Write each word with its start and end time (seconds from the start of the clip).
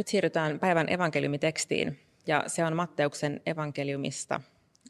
Nyt 0.00 0.08
siirrytään 0.08 0.58
päivän 0.58 0.92
evankeliumitekstiin, 0.92 2.00
ja 2.26 2.44
se 2.46 2.64
on 2.64 2.76
Matteuksen 2.76 3.40
evankeliumista 3.46 4.40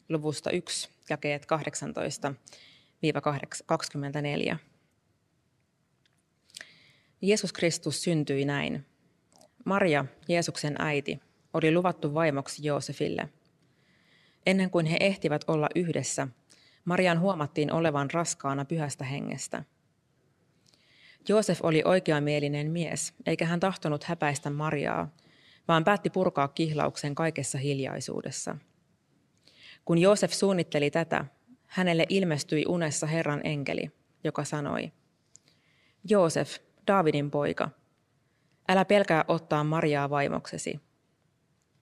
luvusta 0.09 0.51
1, 0.51 0.89
jakeet 1.09 1.47
18-24. 4.53 4.55
Jeesus 7.21 7.53
Kristus 7.53 8.03
syntyi 8.03 8.45
näin. 8.45 8.85
Maria, 9.65 10.05
Jeesuksen 10.27 10.75
äiti, 10.79 11.19
oli 11.53 11.73
luvattu 11.73 12.13
vaimoksi 12.13 12.67
Joosefille. 12.67 13.29
Ennen 14.45 14.69
kuin 14.69 14.85
he 14.85 14.97
ehtivät 14.99 15.43
olla 15.47 15.69
yhdessä, 15.75 16.27
Marian 16.85 17.19
huomattiin 17.19 17.73
olevan 17.73 18.11
raskaana 18.11 18.65
pyhästä 18.65 19.03
hengestä– 19.03 19.63
Joosef 21.27 21.59
oli 21.63 21.81
oikeamielinen 21.85 22.71
mies, 22.71 23.13
eikä 23.25 23.45
hän 23.45 23.59
tahtonut 23.59 24.03
häpäistä 24.03 24.49
Mariaa, 24.49 25.15
vaan 25.67 25.83
päätti 25.83 26.09
purkaa 26.09 26.47
kihlauksen 26.47 27.15
kaikessa 27.15 27.57
hiljaisuudessa. 27.57 28.55
Kun 29.85 29.97
Joosef 29.97 30.31
suunnitteli 30.31 30.91
tätä, 30.91 31.25
hänelle 31.67 32.05
ilmestyi 32.09 32.65
unessa 32.67 33.07
Herran 33.07 33.41
enkeli, 33.43 33.91
joka 34.23 34.43
sanoi, 34.43 34.91
Joosef, 36.09 36.57
Daavidin 36.87 37.31
poika, 37.31 37.69
älä 38.69 38.85
pelkää 38.85 39.25
ottaa 39.27 39.63
Mariaa 39.63 40.09
vaimoksesi. 40.09 40.79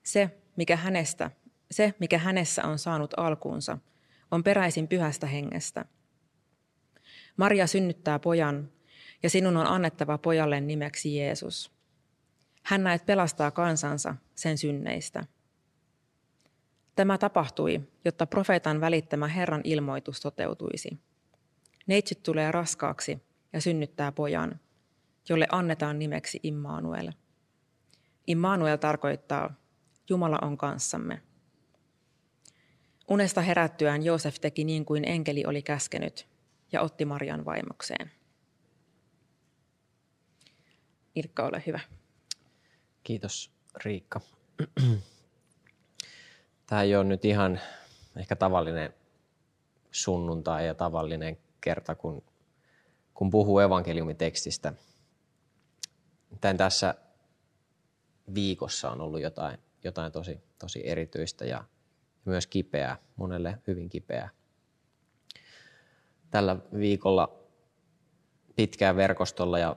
Se, 0.03 0.29
mikä 0.55 0.75
hänestä, 0.75 1.31
se, 1.71 1.93
mikä 1.99 2.17
hänessä 2.17 2.63
on 2.63 2.79
saanut 2.79 3.13
alkuunsa, 3.17 3.77
on 4.31 4.43
peräisin 4.43 4.87
pyhästä 4.87 5.27
hengestä. 5.27 5.85
Maria 7.37 7.67
synnyttää 7.67 8.19
pojan, 8.19 8.71
ja 9.23 9.29
sinun 9.29 9.57
on 9.57 9.67
annettava 9.67 10.17
pojalle 10.17 10.61
nimeksi 10.61 11.15
Jeesus. 11.15 11.71
Hän 12.63 12.83
näet 12.83 13.05
pelastaa 13.05 13.51
kansansa 13.51 14.15
sen 14.35 14.57
synneistä. 14.57 15.25
Tämä 16.95 17.17
tapahtui, 17.17 17.81
jotta 18.05 18.27
profeetan 18.27 18.81
välittämä 18.81 19.27
Herran 19.27 19.61
ilmoitus 19.63 20.19
toteutuisi. 20.19 20.99
Neitsyt 21.87 22.23
tulee 22.23 22.51
raskaaksi 22.51 23.19
ja 23.53 23.61
synnyttää 23.61 24.11
pojan, 24.11 24.59
jolle 25.29 25.47
annetaan 25.51 25.99
nimeksi 25.99 26.39
Immanuel. 26.43 27.11
Immanuel 28.27 28.77
tarkoittaa, 28.77 29.53
Jumala 30.09 30.39
on 30.41 30.57
kanssamme. 30.57 31.21
Unesta 33.07 33.41
herättyään 33.41 34.03
Joosef 34.03 34.35
teki 34.41 34.63
niin 34.63 34.85
kuin 34.85 35.05
enkeli 35.05 35.45
oli 35.45 35.61
käskenyt 35.61 36.27
ja 36.71 36.81
otti 36.81 37.05
Marian 37.05 37.45
vaimokseen. 37.45 38.11
Ilkka, 41.15 41.45
ole 41.45 41.63
hyvä. 41.67 41.79
Kiitos 43.03 43.51
Riikka. 43.85 44.21
Tämä 46.67 46.81
ei 46.81 46.95
ole 46.95 47.03
nyt 47.03 47.25
ihan 47.25 47.59
ehkä 48.17 48.35
tavallinen 48.35 48.93
sunnuntai 49.91 50.67
ja 50.67 50.75
tavallinen 50.75 51.37
kerta, 51.61 51.95
kun, 51.95 52.23
kun 53.13 53.29
puhuu 53.29 53.59
evankeliumitekstistä. 53.59 54.73
Tämän 56.41 56.57
tässä 56.57 56.95
viikossa 58.33 58.91
on 58.91 59.01
ollut 59.01 59.21
jotain, 59.21 59.57
jotain 59.83 60.11
tosi, 60.11 60.39
tosi 60.59 60.87
erityistä 60.87 61.45
ja 61.45 61.63
myös 62.25 62.47
kipeää, 62.47 62.97
monelle 63.15 63.61
hyvin 63.67 63.89
kipeää. 63.89 64.29
Tällä 66.31 66.57
viikolla 66.79 67.39
pitkään 68.55 68.95
verkostolla 68.95 69.59
ja 69.59 69.75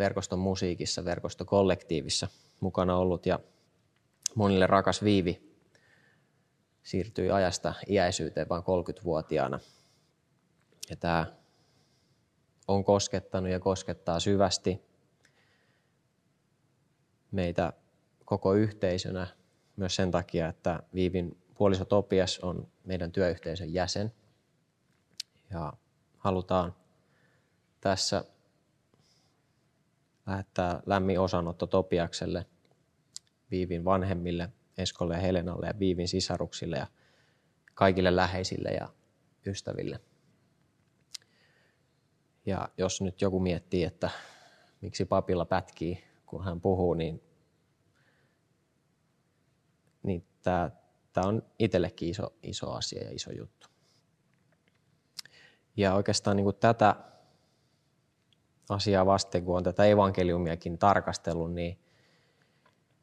verkoston 0.00 0.38
musiikissa, 0.38 1.04
verkostokollektiivissa 1.04 2.28
mukana 2.60 2.96
ollut 2.96 3.26
ja 3.26 3.40
monille 4.34 4.66
rakas 4.66 5.04
Viivi 5.04 5.50
siirtyi 6.82 7.30
ajasta 7.30 7.74
iäisyyteen 7.88 8.48
vain 8.48 8.62
30-vuotiaana. 8.62 9.60
Ja 10.90 10.96
tämä 10.96 11.26
on 12.68 12.84
koskettanut 12.84 13.50
ja 13.50 13.60
koskettaa 13.60 14.20
syvästi 14.20 14.82
meitä 17.30 17.72
koko 18.24 18.54
yhteisönä 18.54 19.26
myös 19.76 19.96
sen 19.96 20.10
takia, 20.10 20.48
että 20.48 20.82
Viivin 20.94 21.38
puoliso 21.54 21.84
Topias 21.84 22.38
on 22.38 22.68
meidän 22.84 23.12
työyhteisön 23.12 23.72
jäsen. 23.72 24.12
Ja 25.50 25.72
halutaan 26.18 26.74
tässä 27.80 28.24
lähettää 30.30 30.82
lämmin 30.86 31.20
osanotto 31.20 31.66
Topiakselle, 31.66 32.46
Viivin 33.50 33.84
vanhemmille, 33.84 34.48
Eskolle 34.78 35.14
ja 35.14 35.20
Helenalle 35.20 35.66
ja 35.66 35.78
Viivin 35.78 36.08
sisaruksille 36.08 36.76
ja 36.76 36.86
kaikille 37.74 38.16
läheisille 38.16 38.68
ja 38.68 38.88
ystäville. 39.46 40.00
Ja 42.46 42.68
jos 42.78 43.00
nyt 43.00 43.20
joku 43.20 43.40
miettii, 43.40 43.84
että 43.84 44.10
miksi 44.80 45.04
papilla 45.04 45.44
pätkii, 45.44 46.04
kun 46.26 46.44
hän 46.44 46.60
puhuu, 46.60 46.94
niin, 46.94 47.22
niin 50.02 50.26
tämä, 50.42 50.70
tämä 51.12 51.26
on 51.26 51.42
itsellekin 51.58 52.08
iso, 52.08 52.34
iso 52.42 52.72
asia 52.72 53.04
ja 53.04 53.10
iso 53.10 53.32
juttu. 53.32 53.68
Ja 55.76 55.94
oikeastaan 55.94 56.36
niin 56.36 56.44
kuin 56.44 56.56
tätä 56.56 57.09
asiaa 58.70 59.06
vasten, 59.06 59.44
kun 59.44 59.56
on 59.56 59.62
tätä 59.64 59.84
evankeliumiakin 59.84 60.78
tarkastellut, 60.78 61.52
niin, 61.52 61.78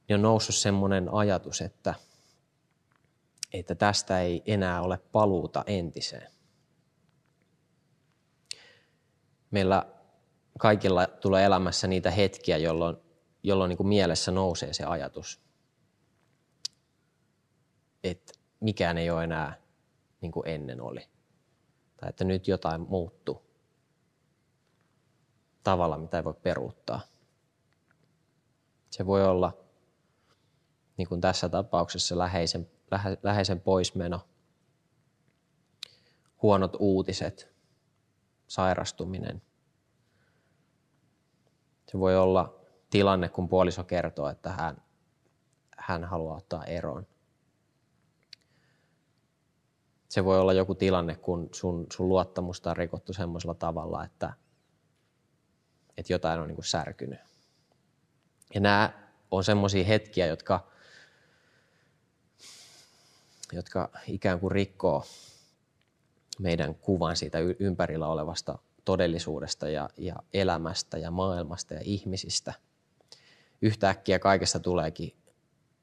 niin 0.08 0.16
on 0.16 0.22
noussut 0.22 0.56
semmoinen 0.56 1.14
ajatus, 1.14 1.62
että, 1.62 1.94
että 3.54 3.76
tästä 3.76 4.22
ei 4.22 4.44
enää 4.46 4.82
ole 4.82 4.98
paluuta 5.12 5.64
entiseen. 5.68 6.32
Meillä 9.52 9.86
kaikilla 10.60 11.08
tulee 11.08 11.46
elämässä 11.46 11.88
niitä 11.88 12.12
hetkiä, 12.12 12.58
jolloin, 12.58 12.98
jolloin 13.44 13.70
niin 13.70 13.78
kuin 13.78 13.88
mielessä 13.88 14.32
nousee 14.32 14.74
se 14.74 14.84
ajatus, 14.84 15.42
että 18.04 18.34
mikään 18.60 18.98
ei 18.98 19.10
ole 19.10 19.24
enää 19.24 19.62
niin 20.22 20.32
kuin 20.32 20.48
ennen 20.48 20.82
oli. 20.82 21.08
Tai 21.98 22.10
että 22.10 22.24
nyt 22.24 22.48
jotain 22.48 22.82
muuttuu 22.82 23.47
tavalla, 25.68 25.98
mitä 25.98 26.18
ei 26.18 26.24
voi 26.24 26.34
peruuttaa. 26.34 27.02
Se 28.90 29.06
voi 29.06 29.26
olla, 29.26 29.58
niin 30.98 31.08
kuin 31.08 31.22
tässä 31.22 31.50
tapauksessa, 31.50 32.18
läheisen, 32.18 32.70
lähe, 32.92 33.18
läheisen 33.24 33.60
poismeno, 33.60 34.22
huonot 36.42 36.76
uutiset, 36.80 37.50
sairastuminen. 38.48 39.42
Se 41.92 42.00
voi 42.00 42.18
olla 42.18 42.60
tilanne, 42.90 43.30
kun 43.30 43.50
puoliso 43.50 43.84
kertoo, 43.84 44.30
että 44.30 44.52
hän, 44.52 44.82
hän 45.78 46.04
haluaa 46.04 46.38
ottaa 46.38 46.66
eroon. 46.66 47.08
Se 50.10 50.26
voi 50.26 50.40
olla 50.40 50.54
joku 50.54 50.76
tilanne, 50.76 51.16
kun 51.16 51.50
sun, 51.54 51.86
sun 51.94 52.10
luottamusta 52.10 52.70
on 52.70 52.78
rikottu 52.78 53.14
semmoisella 53.14 53.56
tavalla, 53.56 54.04
että– 54.04 54.34
että 55.98 56.14
jotain 56.14 56.40
on 56.40 56.48
niin 56.48 56.56
kuin 56.56 56.66
särkynyt. 56.66 57.20
Ja 58.54 58.60
nämä 58.60 58.94
on 59.32 59.44
semmoisia 59.44 59.86
hetkiä, 59.86 60.26
jotka, 60.26 60.72
jotka 63.52 63.90
ikään 64.08 64.40
kuin 64.40 64.52
rikkoo 64.52 65.06
meidän 66.40 66.76
kuvan 66.76 67.16
siitä 67.16 67.38
ympärillä 67.60 68.08
olevasta 68.08 68.58
todellisuudesta 68.86 69.70
ja, 69.70 69.90
ja 69.98 70.16
elämästä 70.34 70.98
ja 70.98 71.12
maailmasta 71.12 71.74
ja 71.74 71.82
ihmisistä. 71.84 72.54
Yhtäkkiä 73.62 74.20
kaikesta 74.20 74.60
tuleekin 74.60 75.18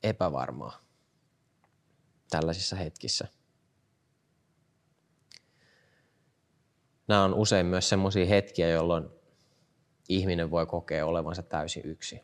epävarmaa 0.02 0.80
tällaisissa 2.30 2.76
hetkissä. 2.76 3.28
Nämä 7.08 7.24
on 7.24 7.34
usein 7.34 7.66
myös 7.66 7.88
sellaisia 7.88 8.26
hetkiä, 8.26 8.68
jolloin 8.68 9.13
ihminen 10.08 10.50
voi 10.50 10.66
kokea 10.66 11.06
olevansa 11.06 11.42
täysin 11.42 11.82
yksi. 11.84 12.20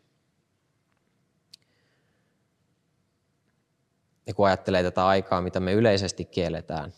ja 4.31 4.35
kun 4.35 4.47
ajattelee 4.47 4.83
tätä 4.83 5.07
aikaa, 5.07 5.41
mitä 5.41 5.61
me 5.61 5.73
yleisesti 5.73 6.25
kielletään 6.25 6.93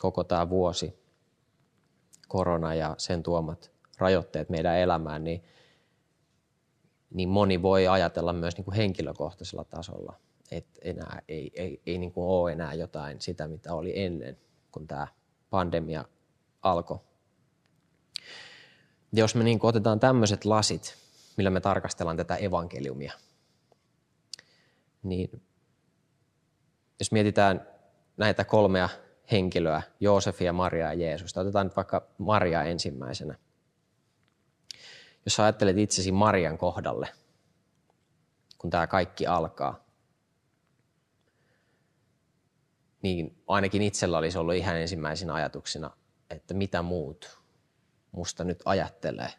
koko 0.00 0.24
tämä 0.24 0.48
vuosi, 0.48 1.02
korona 2.28 2.74
ja 2.74 2.94
sen 2.98 3.22
tuomat 3.22 3.72
rajoitteet 3.98 4.50
meidän 4.50 4.76
elämään, 4.76 5.24
niin, 5.24 5.44
niin 7.10 7.28
moni 7.28 7.62
voi 7.62 7.88
ajatella 7.88 8.32
myös 8.32 8.56
niin 8.56 8.64
kuin 8.64 8.74
henkilökohtaisella 8.74 9.64
tasolla, 9.64 10.16
että 10.50 10.80
enää 10.84 11.22
ei, 11.28 11.50
ei, 11.54 11.82
ei 11.86 11.98
niin 11.98 12.12
kuin 12.12 12.26
ole 12.26 12.52
enää 12.52 12.74
jotain 12.74 13.20
sitä, 13.20 13.48
mitä 13.48 13.74
oli 13.74 13.98
ennen, 13.98 14.38
kun 14.70 14.86
tämä 14.86 15.06
pandemia 15.50 16.04
alkoi. 16.62 16.98
Jos 19.12 19.34
me 19.34 19.44
niin 19.44 19.58
kuin 19.58 19.68
otetaan 19.68 20.00
tämmöiset 20.00 20.44
lasit, 20.44 20.96
millä 21.36 21.50
me 21.50 21.60
tarkastellaan 21.60 22.16
tätä 22.16 22.36
evankeliumia, 22.36 23.12
niin 25.02 25.42
jos 26.98 27.12
mietitään 27.12 27.66
näitä 28.16 28.44
kolmea 28.44 28.88
henkilöä, 29.32 29.82
Joosefia, 30.00 30.52
Maria 30.52 30.86
ja 30.86 30.94
Jeesusta, 30.94 31.40
otetaan 31.40 31.66
nyt 31.66 31.76
vaikka 31.76 32.06
Maria 32.18 32.62
ensimmäisenä. 32.62 33.38
Jos 35.24 35.40
ajattelet 35.40 35.78
itsesi 35.78 36.12
Marian 36.12 36.58
kohdalle, 36.58 37.08
kun 38.58 38.70
tämä 38.70 38.86
kaikki 38.86 39.26
alkaa, 39.26 39.84
niin 43.02 43.42
ainakin 43.46 43.82
itsellä 43.82 44.18
olisi 44.18 44.38
ollut 44.38 44.54
ihan 44.54 44.76
ensimmäisenä 44.76 45.34
ajatuksena, 45.34 45.90
että 46.30 46.54
mitä 46.54 46.82
muut 46.82 47.41
musta 48.12 48.44
nyt 48.44 48.62
ajattelee. 48.64 49.30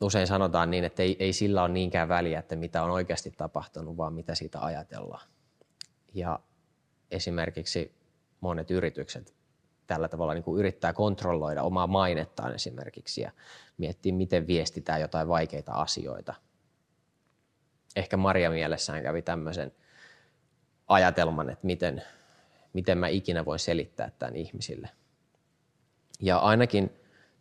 Usein 0.00 0.26
sanotaan 0.26 0.70
niin, 0.70 0.84
että 0.84 1.02
ei, 1.02 1.16
ei 1.18 1.32
sillä 1.32 1.62
ole 1.62 1.68
niinkään 1.72 2.08
väliä, 2.08 2.38
että 2.38 2.56
mitä 2.56 2.82
on 2.82 2.90
oikeasti 2.90 3.30
tapahtunut, 3.30 3.96
vaan 3.96 4.12
mitä 4.12 4.34
siitä 4.34 4.60
ajatellaan. 4.60 5.28
Ja 6.14 6.40
esimerkiksi 7.10 7.94
monet 8.40 8.70
yritykset 8.70 9.34
tällä 9.86 10.08
tavalla 10.08 10.34
niin 10.34 10.44
kuin 10.44 10.58
yrittää 10.58 10.92
kontrolloida 10.92 11.62
omaa 11.62 11.86
mainettaan 11.86 12.54
esimerkiksi 12.54 13.20
ja 13.20 13.30
miettiä, 13.78 14.14
miten 14.14 14.46
viestitään 14.46 15.00
jotain 15.00 15.28
vaikeita 15.28 15.72
asioita. 15.72 16.34
Ehkä 17.96 18.16
Maria 18.16 18.50
mielessään 18.50 19.02
kävi 19.02 19.22
tämmöisen 19.22 19.72
ajatelman, 20.88 21.50
että 21.50 21.66
miten, 21.66 22.02
miten 22.72 22.98
mä 22.98 23.08
ikinä 23.08 23.44
voin 23.44 23.58
selittää 23.58 24.10
tämän 24.18 24.36
ihmisille. 24.36 24.88
Ja 26.20 26.38
ainakin 26.38 26.90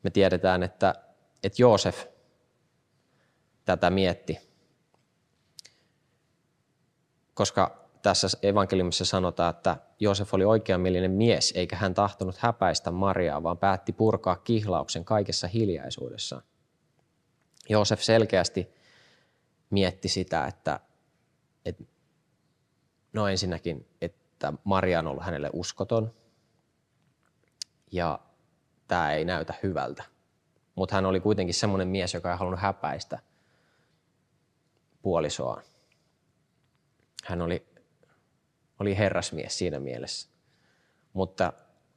me 0.03 0.09
tiedetään, 0.09 0.63
että, 0.63 0.95
että 1.43 1.61
Joosef 1.61 2.05
tätä 3.65 3.89
mietti, 3.89 4.37
koska 7.33 7.89
tässä 8.01 8.27
evankeliumissa 8.41 9.05
sanotaan, 9.05 9.49
että 9.55 9.77
Joosef 9.99 10.33
oli 10.33 10.45
oikeamielinen 10.45 11.11
mies, 11.11 11.53
eikä 11.55 11.75
hän 11.75 11.93
tahtonut 11.93 12.37
häpäistä 12.37 12.91
Mariaa, 12.91 13.43
vaan 13.43 13.57
päätti 13.57 13.93
purkaa 13.93 14.35
kihlauksen 14.35 15.05
kaikessa 15.05 15.47
hiljaisuudessaan. 15.47 16.43
Joosef 17.69 18.01
selkeästi 18.01 18.73
mietti 19.69 20.07
sitä, 20.07 20.47
että, 20.47 20.79
että 21.65 21.83
no 23.13 23.27
ensinnäkin, 23.27 23.87
että 24.01 24.53
Maria 24.63 24.99
on 24.99 25.07
ollut 25.07 25.23
hänelle 25.23 25.49
uskoton 25.53 26.13
ja 27.91 28.19
tämä 28.89 29.13
ei 29.13 29.25
näytä 29.25 29.53
hyvältä. 29.63 30.03
Mutta 30.75 30.95
hän 30.95 31.05
oli 31.05 31.19
kuitenkin 31.19 31.53
semmoinen 31.53 31.87
mies, 31.87 32.13
joka 32.13 32.31
ei 32.31 32.37
halunnut 32.37 32.61
häpäistä 32.61 33.19
puolisoaan. 35.01 35.63
Hän 37.25 37.41
oli 37.41 37.69
oli 38.79 38.97
herrasmies 38.97 39.57
siinä 39.57 39.79
mielessä. 39.79 40.29
Mutta 41.13 41.53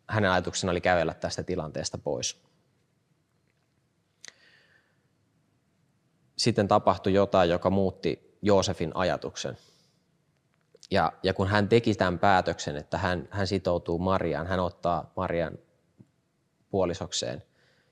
hänen 0.09 0.31
ajatuksena 0.31 0.71
oli 0.71 0.81
kävellä 0.81 1.15
tästä 1.15 1.43
tilanteesta 1.43 1.99
pois. 1.99 2.43
Sitten 6.37 6.69
tapahtui 6.69 7.13
jotain, 7.13 7.51
joka 7.51 7.71
muutti 7.71 8.39
Joosefin 8.43 8.93
ajatuksen. 8.95 9.59
Ja, 10.91 11.13
ja 11.23 11.35
kun 11.35 11.49
hän 11.49 11.69
teki 11.69 11.95
tämän 11.95 12.19
päätöksen, 12.19 12.77
että 12.77 12.99
hän, 12.99 13.29
hän 13.31 13.47
sitoutuu 13.47 13.99
Mariaan, 13.99 14.47
hän 14.47 14.61
ottaa 14.61 15.13
Marian 15.17 15.59
puolisokseen 16.73 17.43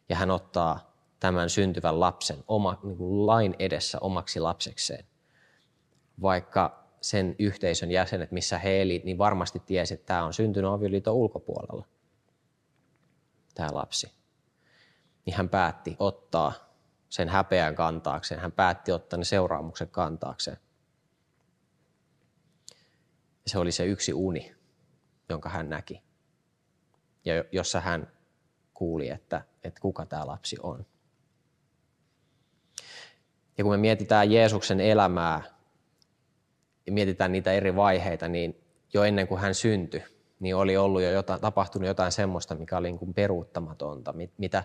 ja 0.08 0.16
hän 0.16 0.30
ottaa 0.30 0.92
tämän 1.20 1.50
syntyvän 1.50 2.00
lapsen 2.00 2.44
oma, 2.48 2.80
niin 2.82 2.96
kuin 2.96 3.26
lain 3.26 3.54
edessä 3.58 3.98
omaksi 4.00 4.40
lapsekseen. 4.40 5.06
Vaikka 6.22 6.84
sen 7.00 7.36
yhteisön 7.38 7.90
jäsenet, 7.90 8.32
missä 8.32 8.58
he 8.58 8.82
eli, 8.82 9.02
niin 9.04 9.18
varmasti 9.18 9.62
tiesi, 9.66 9.94
että 9.94 10.06
tämä 10.06 10.24
on 10.24 10.32
syntynyt 10.32 10.70
avioliiton 10.70 11.14
ulkopuolella, 11.14 11.86
tämä 13.54 13.68
lapsi. 13.72 14.12
Niin 15.26 15.36
hän 15.36 15.48
päätti 15.48 15.96
ottaa 15.98 16.52
sen 17.08 17.28
häpeän 17.28 17.74
kantaakseen, 17.74 18.40
hän 18.40 18.52
päätti 18.52 18.92
ottaa 18.92 19.18
ne 19.18 19.24
seuraamukset 19.24 19.90
kantaakseen. 19.90 20.56
Se 23.46 23.58
oli 23.58 23.72
se 23.72 23.84
yksi 23.84 24.12
uni, 24.12 24.54
jonka 25.28 25.48
hän 25.48 25.70
näki, 25.70 26.02
ja 27.24 27.44
jossa 27.52 27.80
hän 27.80 28.12
kuuli, 28.80 29.08
että, 29.08 29.42
että 29.64 29.80
kuka 29.80 30.06
tämä 30.06 30.26
lapsi 30.26 30.56
on. 30.62 30.86
Ja 33.58 33.64
kun 33.64 33.72
me 33.72 33.76
mietitään 33.76 34.32
Jeesuksen 34.32 34.80
elämää 34.80 35.42
ja 36.86 36.92
mietitään 36.92 37.32
niitä 37.32 37.52
eri 37.52 37.76
vaiheita, 37.76 38.28
niin 38.28 38.64
jo 38.92 39.04
ennen 39.04 39.28
kuin 39.28 39.40
hän 39.40 39.54
syntyi, 39.54 40.04
niin 40.40 40.56
oli 40.56 40.76
ollut 40.76 41.02
jo 41.02 41.10
jotain, 41.10 41.40
tapahtunut 41.40 41.88
jotain 41.88 42.12
semmoista, 42.12 42.54
mikä 42.54 42.76
oli 42.76 42.88
niin 42.88 42.98
kuin 42.98 43.14
peruuttamatonta, 43.14 44.14
mitä 44.38 44.64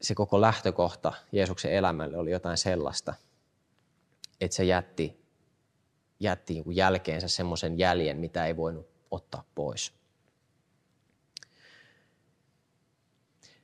se 0.00 0.14
koko 0.14 0.40
lähtökohta 0.40 1.12
Jeesuksen 1.32 1.72
elämälle 1.72 2.16
oli 2.18 2.30
jotain 2.30 2.58
sellaista, 2.58 3.14
että 4.40 4.56
se 4.56 4.64
jätti, 4.64 5.26
jätti 6.20 6.54
niin 6.54 6.76
jälkeensä 6.76 7.28
semmoisen 7.28 7.78
jäljen, 7.78 8.16
mitä 8.16 8.46
ei 8.46 8.56
voinut 8.56 8.88
ottaa 9.10 9.44
pois. 9.54 10.01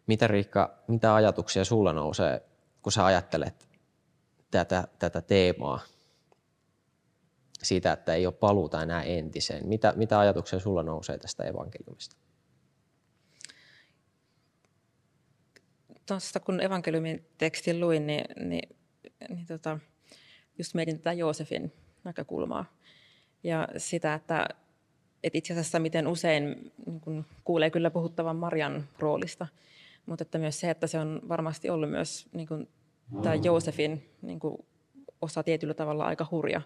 Mitä 0.08 0.26
Riikka, 0.26 0.78
mitä 0.88 1.14
ajatuksia 1.14 1.64
sulla 1.64 1.92
nousee, 1.92 2.42
kun 2.82 2.92
sä 2.92 3.04
ajattelet 3.04 3.68
tätä, 4.50 4.88
tätä 4.98 5.20
teemaa, 5.20 5.80
siitä, 7.62 7.92
että 7.92 8.14
ei 8.14 8.26
ole 8.26 8.34
paluuta 8.34 8.82
enää 8.82 9.02
entiseen. 9.02 9.68
Mitä, 9.68 9.92
mitä 9.96 10.18
ajatuksia 10.18 10.58
sulla 10.58 10.82
nousee 10.82 11.18
tästä 11.18 11.44
evankeliumista? 11.44 12.16
Tuosta 16.06 16.40
kun 16.40 16.60
evankeliumin 16.60 17.26
tekstin 17.38 17.80
luin, 17.80 18.06
niin, 18.06 18.24
niin, 18.48 18.76
niin 19.28 19.46
tota, 19.46 19.78
just 20.58 20.74
mietin 20.74 20.98
tätä 20.98 21.12
Joosefin 21.12 21.72
näkökulmaa. 22.04 22.64
Ja 23.42 23.68
sitä, 23.76 24.14
että, 24.14 24.48
että 25.22 25.38
itse 25.38 25.52
asiassa 25.52 25.78
miten 25.78 26.06
usein 26.06 26.72
niin 26.86 27.00
kun 27.00 27.24
kuulee 27.44 27.70
kyllä 27.70 27.90
puhuttavan 27.90 28.36
Marian 28.36 28.88
roolista, 28.98 29.46
mutta 30.08 30.22
että 30.22 30.38
myös 30.38 30.60
se, 30.60 30.70
että 30.70 30.86
se 30.86 30.98
on 30.98 31.20
varmasti 31.28 31.70
ollut 31.70 31.90
myös 31.90 32.28
niin 32.32 32.48
kun, 32.48 32.68
tämä 33.22 33.34
Joosefin 33.34 34.10
niin 34.22 34.40
kun, 34.40 34.66
osa 35.20 35.42
tietyllä 35.42 35.74
tavalla 35.74 36.04
aika 36.04 36.26
hurja 36.30 36.62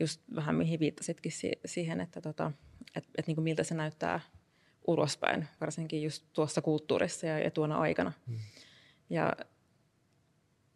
just 0.00 0.20
vähän 0.34 0.54
mihin 0.54 0.80
viittasitkin 0.80 1.32
siihen, 1.64 2.00
että, 2.00 2.20
tota, 2.20 2.52
että, 2.86 3.10
että 3.18 3.28
niin 3.28 3.34
kuin 3.34 3.44
miltä 3.44 3.64
se 3.64 3.74
näyttää 3.74 4.20
ulospäin, 4.86 5.48
varsinkin 5.60 6.02
just 6.02 6.26
tuossa 6.32 6.62
kulttuurissa 6.62 7.26
ja, 7.26 7.38
ja 7.38 7.50
tuona 7.50 7.78
aikana. 7.78 8.12
Mm. 8.26 8.36
Ja, 9.10 9.32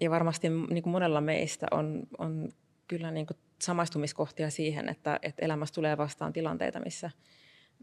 ja 0.00 0.10
varmasti 0.10 0.48
niin 0.48 0.82
kuin 0.82 0.90
monella 0.90 1.20
meistä 1.20 1.66
on, 1.70 2.02
on 2.18 2.48
kyllä 2.88 3.10
niin 3.10 3.26
kuin 3.26 3.36
samaistumiskohtia 3.62 4.50
siihen, 4.50 4.88
että, 4.88 5.18
että 5.22 5.44
elämässä 5.44 5.74
tulee 5.74 5.96
vastaan 5.96 6.32
tilanteita, 6.32 6.80
missä, 6.80 7.10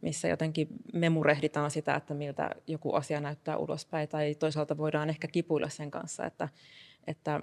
missä 0.01 0.27
jotenkin 0.27 0.67
me 0.93 1.09
murehditaan 1.09 1.71
sitä, 1.71 1.95
että 1.95 2.13
miltä 2.13 2.49
joku 2.67 2.93
asia 2.93 3.21
näyttää 3.21 3.57
ulospäin, 3.57 4.09
tai 4.09 4.35
toisaalta 4.35 4.77
voidaan 4.77 5.09
ehkä 5.09 5.27
kipuilla 5.27 5.69
sen 5.69 5.91
kanssa, 5.91 6.25
että, 6.25 6.49
että 7.07 7.41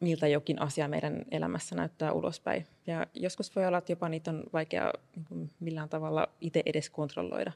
miltä 0.00 0.28
jokin 0.28 0.62
asia 0.62 0.88
meidän 0.88 1.24
elämässä 1.30 1.74
näyttää 1.76 2.12
ulospäin. 2.12 2.66
Ja 2.86 3.06
joskus 3.14 3.56
voi 3.56 3.66
olla, 3.66 3.78
että 3.78 3.92
jopa 3.92 4.08
niitä 4.08 4.30
on 4.30 4.44
vaikea 4.52 4.92
niin 5.30 5.50
millään 5.60 5.88
tavalla 5.88 6.28
itse 6.40 6.62
edes 6.66 6.90
kontrolloida. 6.90 7.52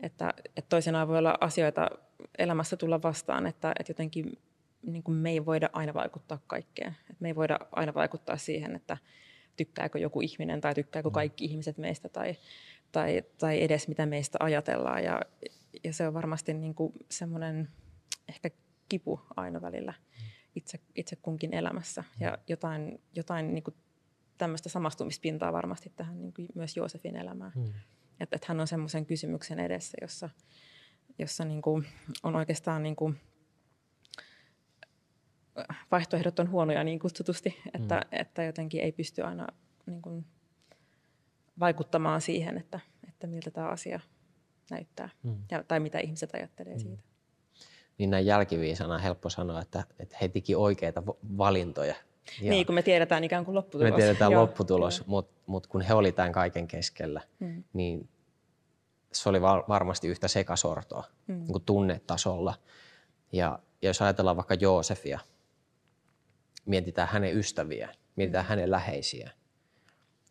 Että, 0.00 0.34
että 0.56 0.68
toisenaan 0.68 1.08
voi 1.08 1.18
olla 1.18 1.38
asioita 1.40 1.90
elämässä 2.38 2.76
tulla 2.76 3.02
vastaan, 3.02 3.46
että, 3.46 3.72
että 3.78 3.90
jotenkin 3.90 4.38
niin 4.82 5.02
kuin 5.02 5.16
me 5.16 5.30
ei 5.30 5.46
voida 5.46 5.70
aina 5.72 5.94
vaikuttaa 5.94 6.38
kaikkeen. 6.46 6.96
Että 7.00 7.16
me 7.20 7.28
ei 7.28 7.36
voida 7.36 7.58
aina 7.72 7.94
vaikuttaa 7.94 8.36
siihen, 8.36 8.76
että 8.76 8.96
tykkääkö 9.56 9.98
joku 9.98 10.20
ihminen 10.20 10.60
tai 10.60 10.74
tykkääkö 10.74 11.10
kaikki 11.10 11.44
ihmiset 11.44 11.78
meistä 11.78 12.08
tai, 12.08 12.36
tai, 12.92 13.22
tai 13.38 13.62
edes 13.62 13.88
mitä 13.88 14.06
meistä 14.06 14.38
ajatellaan. 14.40 15.04
Ja, 15.04 15.20
ja 15.84 15.92
se 15.92 16.06
on 16.08 16.14
varmasti 16.14 16.54
niin 16.54 16.74
kuin 16.74 16.92
semmoinen 17.10 17.68
ehkä 18.28 18.50
kipu 18.88 19.20
aina 19.36 19.62
välillä 19.62 19.94
itse, 20.54 20.80
itse 20.94 21.16
kunkin 21.16 21.54
elämässä. 21.54 22.04
Ja 22.20 22.38
jotain, 22.48 23.00
jotain 23.14 23.54
niin 23.54 23.64
kuin 23.64 23.74
tämmöistä 24.38 24.68
samastumispintaa 24.68 25.52
varmasti 25.52 25.92
tähän 25.96 26.22
niin 26.22 26.34
kuin 26.34 26.48
myös 26.54 26.76
Joosefin 26.76 27.16
elämään. 27.16 27.52
Mm. 27.54 27.72
Että, 28.20 28.36
että 28.36 28.46
hän 28.48 28.60
on 28.60 28.66
semmoisen 28.66 29.06
kysymyksen 29.06 29.58
edessä, 29.58 29.98
jossa, 30.00 30.30
jossa 31.18 31.44
niin 31.44 31.62
kuin 31.62 31.86
on 32.22 32.36
oikeastaan 32.36 32.82
niin 32.82 32.96
kuin 32.96 33.20
vaihtoehdot 35.90 36.38
on 36.38 36.50
huonoja 36.50 36.84
niin 36.84 36.98
kutsutusti, 36.98 37.58
että, 37.74 37.94
mm. 37.94 38.18
että 38.20 38.42
jotenkin 38.42 38.80
ei 38.80 38.92
pysty 38.92 39.22
aina 39.22 39.46
niin 39.86 40.02
kuin 40.02 40.26
vaikuttamaan 41.60 42.20
siihen, 42.20 42.58
että, 42.58 42.80
että 43.08 43.26
miltä 43.26 43.50
tämä 43.50 43.68
asia 43.68 44.00
näyttää 44.70 45.08
mm. 45.22 45.36
ja, 45.50 45.64
tai 45.64 45.80
mitä 45.80 45.98
ihmiset 45.98 46.34
ajattelee 46.34 46.74
mm. 46.74 46.78
siitä. 46.80 47.02
Niin 47.98 48.10
näin 48.10 48.26
jälkiviisana 48.26 48.94
on 48.94 49.00
helppo 49.00 49.30
sanoa, 49.30 49.60
että, 49.60 49.84
että 49.98 50.16
he 50.20 50.28
teki 50.28 50.54
oikeita 50.54 51.02
valintoja. 51.38 51.94
Ja 52.40 52.50
niin, 52.50 52.66
kun 52.66 52.74
me 52.74 52.82
tiedetään 52.82 53.24
ikään 53.24 53.44
kuin 53.44 53.54
lopputulos. 53.54 53.90
Me 53.90 53.96
tiedetään 53.96 54.32
Joo, 54.32 54.42
lopputulos, 54.42 55.06
mutta 55.06 55.40
mut 55.46 55.66
kun 55.66 55.80
he 55.80 55.94
oli 55.94 56.12
tämän 56.12 56.32
kaiken 56.32 56.68
keskellä, 56.68 57.20
mm. 57.40 57.64
niin 57.72 58.08
se 59.12 59.28
oli 59.28 59.40
varmasti 59.42 60.08
yhtä 60.08 60.28
sekasortoa 60.28 61.04
mm. 61.26 61.34
niin 61.34 61.52
kuin 61.52 61.64
tunnetasolla. 61.64 62.54
Ja, 63.32 63.58
ja 63.82 63.88
jos 63.88 64.02
ajatellaan 64.02 64.36
vaikka 64.36 64.54
Joosefia, 64.54 65.18
mietitään 66.66 67.08
hänen 67.08 67.36
ystäviä, 67.36 67.88
mietitään 68.16 68.44
mm. 68.44 68.48
hänen 68.48 68.70
läheisiä, 68.70 69.30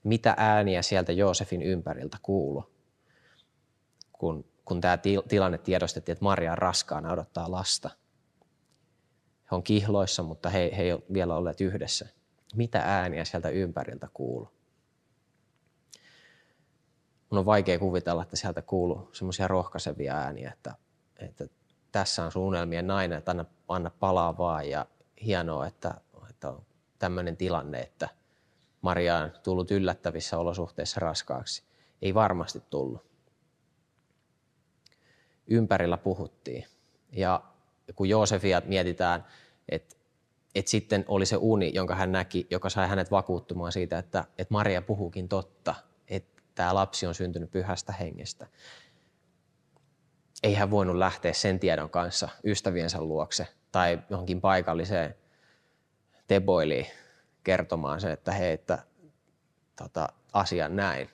mitä 0.08 0.34
ääniä 0.38 0.82
sieltä 0.82 1.12
Joosefin 1.12 1.62
ympäriltä 1.62 2.18
kuuluu, 2.22 2.64
kun, 4.14 4.46
kun 4.66 4.82
tämä 4.82 4.98
tilanne 5.28 5.58
tiedostettiin, 5.58 6.14
että 6.14 6.24
Maria 6.24 6.52
on 6.52 6.58
raskaana 6.58 7.12
odottaa 7.12 7.52
lasta. 7.52 7.90
He 9.52 9.56
on 9.56 9.64
kihloissa, 9.64 10.24
mutta 10.24 10.50
he, 10.50 10.72
he 10.78 10.84
ei 10.84 10.94
ole 10.94 11.02
vielä 11.14 11.36
olleet 11.36 11.62
yhdessä. 11.62 12.08
Mitä 12.56 12.82
ääniä 12.86 13.26
sieltä 13.26 13.50
ympäriltä 13.50 14.08
kuuluu? 14.14 14.50
Mun 17.30 17.40
on 17.40 17.46
vaikea 17.46 17.80
kuvitella, 17.80 18.24
että 18.24 18.36
sieltä 18.36 18.62
kuuluu 18.62 19.10
semmoisia 19.14 19.48
rohkaisevia 19.48 20.16
ääniä, 20.16 20.52
että, 20.52 20.76
että 21.20 21.48
tässä 21.92 22.26
on 22.26 22.32
sun 22.32 22.44
unelmien 22.44 22.88
nainen, 22.88 23.18
että 23.18 23.32
anna, 23.32 23.46
anna 23.68 23.90
palaa 23.90 24.38
vaan 24.38 24.70
ja 24.70 24.86
hienoa, 25.22 25.68
että, 25.68 25.94
että 26.30 26.50
on 26.50 26.66
tämmöinen 27.00 27.38
tilanne, 27.38 27.80
että 27.80 28.10
Maria 28.88 29.18
on 29.18 29.32
tullut 29.44 29.72
yllättävissä 29.72 30.38
olosuhteissa 30.38 31.00
raskaaksi. 31.00 31.64
Ei 32.02 32.14
varmasti 32.14 32.64
tullut. 32.70 33.06
Ympärillä 35.48 35.98
puhuttiin. 35.98 36.66
Ja 37.12 37.44
kun 37.96 38.10
Joosefia 38.10 38.62
mietitään, 38.66 39.26
että, 39.70 39.96
että 40.56 40.72
sitten 40.72 41.06
oli 41.08 41.26
se 41.26 41.38
uni, 41.38 41.72
jonka 41.74 41.96
hän 41.96 42.12
näki, 42.12 42.48
joka 42.50 42.70
sai 42.70 42.88
hänet 42.88 43.12
vakuuttumaan 43.12 43.72
siitä, 43.72 43.98
että, 43.98 44.26
että 44.38 44.54
Maria 44.54 44.82
puhuukin 44.82 45.30
totta, 45.30 45.76
että 46.08 46.44
tämä 46.56 46.76
lapsi 46.76 47.08
on 47.08 47.16
syntynyt 47.16 47.52
pyhästä 47.52 47.94
hengestä. 47.94 48.48
Ei 50.44 50.54
hän 50.54 50.72
voinut 50.72 50.96
lähteä 50.96 51.34
sen 51.34 51.60
tiedon 51.60 51.90
kanssa 51.90 52.30
ystäviensä 52.44 53.02
luokse 53.02 53.48
tai 53.72 54.00
johonkin 54.10 54.42
paikalliseen 54.42 55.16
teboiliin 56.28 56.88
kertomaan 57.48 58.02
se, 58.02 58.12
että 58.12 58.32
hei, 58.32 58.54
että 58.54 58.80
tota, 59.76 60.08
asian 60.34 60.76
näin. 60.76 61.10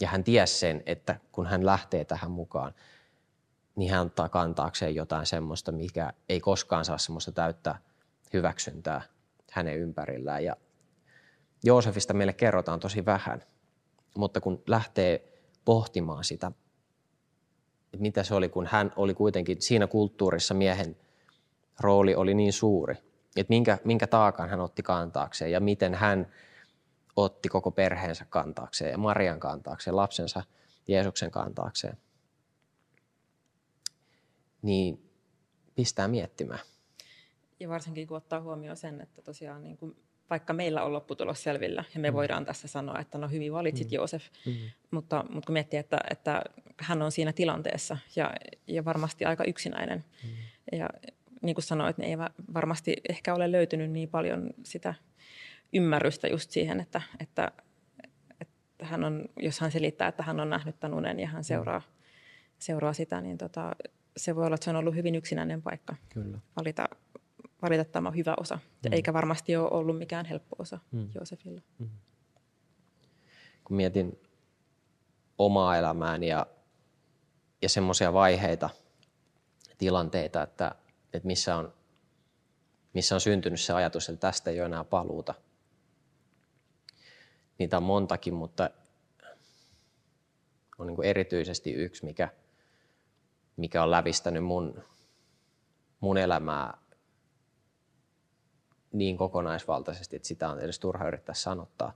Ja 0.00 0.08
hän 0.08 0.24
tiesi 0.24 0.58
sen, 0.58 0.82
että 0.86 1.20
kun 1.32 1.46
hän 1.46 1.66
lähtee 1.66 2.04
tähän 2.04 2.30
mukaan, 2.30 2.74
niin 3.76 3.90
hän 3.90 4.06
ottaa 4.06 4.28
kantaakseen 4.28 4.94
jotain 4.94 5.26
semmoista, 5.26 5.72
mikä 5.72 6.12
ei 6.28 6.40
koskaan 6.40 6.84
saa 6.84 6.98
semmoista 6.98 7.32
täyttää 7.32 7.78
hyväksyntää 8.32 9.02
hänen 9.50 9.78
ympärillään. 9.78 10.44
Ja 10.44 10.56
Joosefista 11.64 12.14
meille 12.14 12.32
kerrotaan 12.32 12.80
tosi 12.80 13.06
vähän, 13.06 13.42
mutta 14.16 14.40
kun 14.40 14.62
lähtee 14.66 15.42
pohtimaan 15.64 16.24
sitä, 16.24 16.52
että 17.84 18.02
mitä 18.02 18.22
se 18.22 18.34
oli, 18.34 18.48
kun 18.48 18.66
hän 18.66 18.92
oli 18.96 19.14
kuitenkin 19.14 19.62
siinä 19.62 19.86
kulttuurissa 19.86 20.54
miehen 20.54 20.96
rooli 21.80 22.14
oli 22.14 22.34
niin 22.34 22.52
suuri, 22.52 23.07
että 23.40 23.52
minkä, 23.52 23.78
minkä 23.84 24.06
taakan 24.06 24.48
hän 24.48 24.60
otti 24.60 24.82
kantaakseen 24.82 25.52
ja 25.52 25.60
miten 25.60 25.94
hän 25.94 26.32
otti 27.16 27.48
koko 27.48 27.70
perheensä 27.70 28.26
kantaakseen 28.30 28.90
ja 28.90 28.98
Marian 28.98 29.40
kantaakseen, 29.40 29.96
lapsensa 29.96 30.42
Jeesuksen 30.88 31.30
kantaakseen, 31.30 31.98
niin 34.62 35.10
pistää 35.74 36.08
miettimään. 36.08 36.60
Ja 37.60 37.68
varsinkin 37.68 38.06
kun 38.06 38.16
ottaa 38.16 38.40
huomioon 38.40 38.76
sen, 38.76 39.00
että 39.00 39.22
tosiaan 39.22 39.62
niin 39.62 39.76
kuin, 39.76 39.96
vaikka 40.30 40.52
meillä 40.52 40.82
on 40.82 40.92
lopputulos 40.92 41.42
selvillä 41.42 41.84
ja 41.94 42.00
me 42.00 42.10
mm. 42.10 42.14
voidaan 42.14 42.44
tässä 42.44 42.68
sanoa, 42.68 42.98
että 42.98 43.18
no 43.18 43.28
hyvin 43.28 43.52
valitsit 43.52 43.88
mm. 43.88 43.94
Joosef, 43.94 44.24
mm. 44.46 44.52
Mutta, 44.90 45.24
mutta 45.30 45.46
kun 45.46 45.52
miettii, 45.52 45.78
että, 45.78 45.98
että 46.10 46.42
hän 46.76 47.02
on 47.02 47.12
siinä 47.12 47.32
tilanteessa 47.32 47.98
ja, 48.16 48.34
ja 48.66 48.84
varmasti 48.84 49.24
aika 49.24 49.44
yksinäinen 49.44 50.04
mm. 50.24 50.30
ja 50.78 50.88
niin 51.42 51.54
kuin 51.54 51.64
sanoit, 51.64 51.98
niin 51.98 52.10
ei 52.10 52.28
varmasti 52.54 52.96
ehkä 53.08 53.34
ole 53.34 53.52
löytynyt 53.52 53.90
niin 53.90 54.08
paljon 54.08 54.50
sitä 54.64 54.94
ymmärrystä 55.72 56.28
just 56.28 56.50
siihen, 56.50 56.80
että, 56.80 57.02
että, 57.20 57.52
että 58.40 58.54
hän 58.82 59.04
on, 59.04 59.24
jos 59.36 59.60
hän 59.60 59.72
selittää, 59.72 60.08
että 60.08 60.22
hän 60.22 60.40
on 60.40 60.50
nähnyt 60.50 60.80
tämän 60.80 60.98
unen 60.98 61.20
ja 61.20 61.28
hän 61.28 61.44
seuraa, 61.44 61.82
seuraa 62.58 62.92
sitä, 62.92 63.20
niin 63.20 63.38
tota, 63.38 63.76
se 64.16 64.36
voi 64.36 64.46
olla, 64.46 64.54
että 64.54 64.64
se 64.64 64.70
on 64.70 64.76
ollut 64.76 64.94
hyvin 64.94 65.14
yksinäinen 65.14 65.62
paikka 65.62 65.96
Kyllä. 66.08 66.38
valita, 66.56 66.88
valita 67.62 67.84
tämä 67.84 68.10
hyvä 68.10 68.34
osa. 68.40 68.54
Mm. 68.56 68.92
Eikä 68.92 69.12
varmasti 69.12 69.56
ole 69.56 69.70
ollut 69.70 69.98
mikään 69.98 70.26
helppo 70.26 70.56
osa 70.58 70.78
mm. 70.92 71.08
Joosefilla. 71.14 71.60
Mm. 71.78 71.88
Kun 73.64 73.76
mietin 73.76 74.18
omaa 75.38 75.76
elämääni 75.76 76.28
ja, 76.28 76.46
ja 77.62 77.68
semmoisia 77.68 78.12
vaiheita, 78.12 78.70
tilanteita, 79.78 80.42
että, 80.42 80.74
että 81.12 81.26
missä, 81.26 81.56
on, 81.56 81.72
missä 82.94 83.14
on 83.14 83.20
syntynyt 83.20 83.60
se 83.60 83.72
ajatus, 83.72 84.08
että 84.08 84.20
tästä 84.20 84.50
ei 84.50 84.60
ole 84.60 84.66
enää 84.66 84.84
paluuta– 84.84 85.34
niitä 87.58 87.76
on 87.76 87.82
montakin, 87.82 88.34
mutta 88.34 88.70
on 90.78 90.86
niin 90.86 91.04
erityisesti 91.04 91.72
yksi, 91.72 92.04
mikä, 92.04 92.28
mikä 93.56 93.82
on 93.82 93.90
lävistänyt 93.90 94.44
mun, 94.44 94.84
mun 96.00 96.18
elämää 96.18 96.78
niin 98.92 99.16
kokonaisvaltaisesti, 99.16 100.16
että 100.16 100.28
sitä 100.28 100.48
on 100.48 100.60
edes 100.60 100.78
turha 100.78 101.08
yrittää 101.08 101.34
sanottaa. 101.34 101.92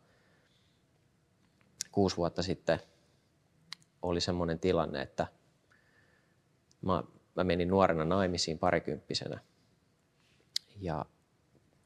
Kuusi 1.92 2.16
vuotta 2.16 2.42
sitten 2.42 2.80
oli 4.02 4.20
semmoinen 4.20 4.58
tilanne, 4.58 5.02
että 5.02 5.26
mä, 6.82 7.02
mä 7.34 7.44
menin 7.44 7.68
nuorena 7.68 8.04
naimisiin 8.04 8.58
parikymppisenä. 8.58 9.40
Ja 10.80 11.04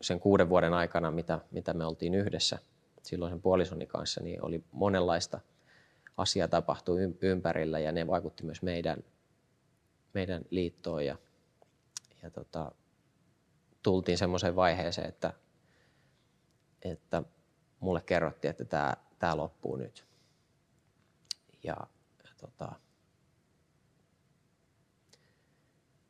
sen 0.01 0.21
kuuden 0.21 0.49
vuoden 0.49 0.75
aikana, 0.75 1.11
mitä, 1.11 1.39
mitä 1.51 1.75
me 1.75 1.85
oltiin 1.85 2.15
yhdessä– 2.15 2.59
silloisen 3.07 3.43
puolisoni 3.43 3.87
kanssa, 3.87 4.21
niin 4.21 4.45
oli 4.45 4.65
monenlaista 4.73 5.41
asiaa 6.17 6.49
tapahtui 6.49 7.01
ympärillä 7.21 7.79
ja 7.79 7.93
ne 7.93 8.07
vaikutti 8.07 8.45
myös 8.45 8.63
meidän, 8.63 9.05
meidän 10.15 10.43
liittoon 10.51 11.07
ja, 11.07 11.17
ja 12.23 12.31
tota, 12.31 12.73
tultiin 13.83 14.19
semmoiseen 14.19 14.57
vaiheeseen, 14.57 15.09
että, 15.09 15.33
että 16.83 17.23
mulle 17.81 18.01
kerrottiin, 18.01 18.51
että 18.51 18.65
tämä, 18.65 18.95
tämä 19.19 19.37
loppuu 19.37 19.77
nyt. 19.77 20.07
Ja, 21.63 21.77
ja 22.25 22.31
tota, 22.41 22.73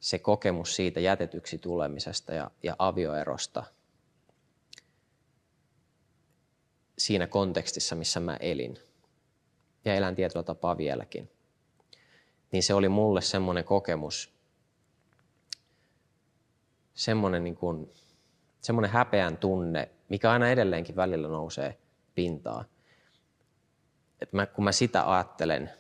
se 0.07 0.19
kokemus 0.19 0.77
siitä 0.77 1.01
jätetyksi 1.01 1.59
tulemisesta 1.59 2.35
ja, 2.35 2.51
ja 2.63 2.77
avioerosta– 2.79 3.65
siinä 6.99 7.27
kontekstissa, 7.27 7.95
missä 7.95 8.21
mä 8.21 8.37
elin. 8.41 8.79
Ja 9.85 9.95
elän 9.95 10.15
tietyllä 10.15 10.43
tapaa 10.43 10.77
vieläkin. 10.77 11.31
Niin 12.53 12.63
se 12.63 12.75
oli 12.75 12.89
mulle 12.89 13.21
semmoinen 13.21 13.65
kokemus, 13.65 14.35
semmoinen, 16.95 17.45
niin 17.45 17.57
kuin, 17.57 17.93
semmoinen 18.61 18.91
häpeän 18.91 19.37
tunne, 19.37 19.91
mikä 20.09 20.31
aina 20.31 20.49
edelleenkin 20.49 20.97
välillä 20.97 21.29
nousee 21.29 21.79
pintaan. 22.15 22.65
Et 24.21 24.33
mä, 24.33 24.47
kun 24.47 24.65
mä 24.65 24.73
sitä 24.73 25.13
ajattelen, 25.13 25.71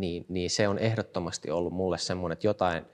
niin, 0.00 0.26
niin 0.28 0.50
se 0.50 0.68
on 0.68 0.78
ehdottomasti 0.78 1.50
ollut 1.50 1.72
mulle 1.72 1.98
semmoinen, 1.98 2.32
että 2.32 2.46
jotain, 2.46 2.84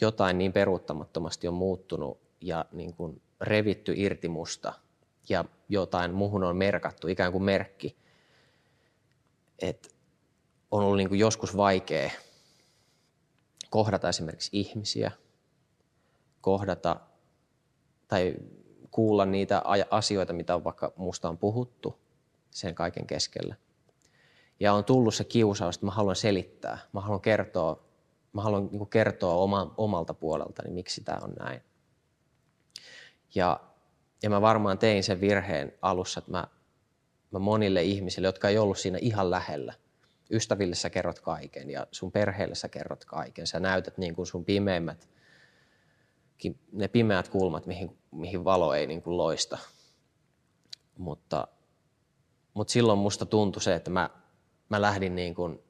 jotain 0.00 0.38
niin 0.38 0.52
peruuttamattomasti 0.52 1.48
on 1.48 1.54
muuttunut 1.54 2.18
ja 2.40 2.64
niin 2.72 2.94
kuin 2.94 3.22
revitty 3.40 3.92
irti 3.96 4.28
musta– 4.28 4.72
ja 5.28 5.44
jotain 5.68 6.14
muuhun 6.14 6.44
on 6.44 6.56
merkattu, 6.56 7.08
ikään 7.08 7.32
kuin 7.32 7.44
merkki. 7.44 7.96
Et 9.58 9.94
on 10.70 10.82
ollut 10.82 10.96
niin 10.96 11.08
kuin 11.08 11.18
joskus 11.18 11.56
vaikea 11.56 12.10
kohdata 13.70 14.08
esimerkiksi 14.08 14.50
ihmisiä, 14.52 15.10
kohdata 16.40 17.00
tai 18.08 18.36
kuulla 18.90 19.26
niitä 19.26 19.62
asioita, 19.90 20.32
mitä 20.32 20.54
on 20.54 20.64
vaikka 20.64 20.92
musta 20.96 21.28
on 21.28 21.38
puhuttu 21.38 21.98
sen 22.50 22.74
kaiken 22.74 23.06
keskellä. 23.06 23.54
Ja 24.60 24.72
on 24.72 24.84
tullut 24.84 25.14
se 25.14 25.24
kiusaus, 25.24 25.76
että 25.76 25.86
mä 25.86 25.92
haluan 25.92 26.16
selittää, 26.16 26.78
mä 26.92 27.00
haluan 27.00 27.20
kertoa, 27.20 27.84
mä 28.32 28.42
haluan 28.42 28.68
niin 28.72 28.88
kertoa 28.88 29.34
oma, 29.34 29.74
omalta 29.76 30.14
puoleltani, 30.14 30.70
miksi 30.70 31.04
tämä 31.04 31.18
on 31.22 31.32
näin. 31.38 31.60
Ja, 33.34 33.60
ja 34.22 34.30
mä 34.30 34.40
varmaan 34.40 34.78
tein 34.78 35.04
sen 35.04 35.20
virheen 35.20 35.72
alussa, 35.82 36.18
että 36.18 36.30
mä, 36.30 36.46
mä 37.30 37.38
monille 37.38 37.82
ihmisille, 37.82 38.28
jotka 38.28 38.48
ei 38.48 38.58
ollut 38.58 38.78
siinä 38.78 38.98
ihan 39.00 39.30
lähellä, 39.30 39.74
ystäville 40.30 40.74
sä 40.74 40.90
kerrot 40.90 41.20
kaiken 41.20 41.70
ja 41.70 41.86
sun 41.90 42.12
perheelle 42.12 42.54
sä 42.54 42.68
kerrot 42.68 43.04
kaiken. 43.04 43.46
Sä 43.46 43.60
näytät 43.60 43.98
niin 43.98 44.14
kuin 44.14 44.26
sun 44.26 44.44
pimeimmät, 44.44 45.08
ne 46.72 46.88
pimeät 46.88 47.28
kulmat, 47.28 47.66
mihin, 47.66 47.98
mihin 48.10 48.44
valo 48.44 48.74
ei 48.74 48.86
niin 48.86 49.02
kuin 49.02 49.16
loista. 49.16 49.58
Mutta, 50.98 51.48
mutta 52.54 52.72
silloin 52.72 52.98
musta 52.98 53.26
tuntui 53.26 53.62
se, 53.62 53.74
että 53.74 53.90
mä, 53.90 54.10
mä 54.68 54.80
lähdin 54.80 55.14
niin 55.14 55.34
kuin 55.34 55.62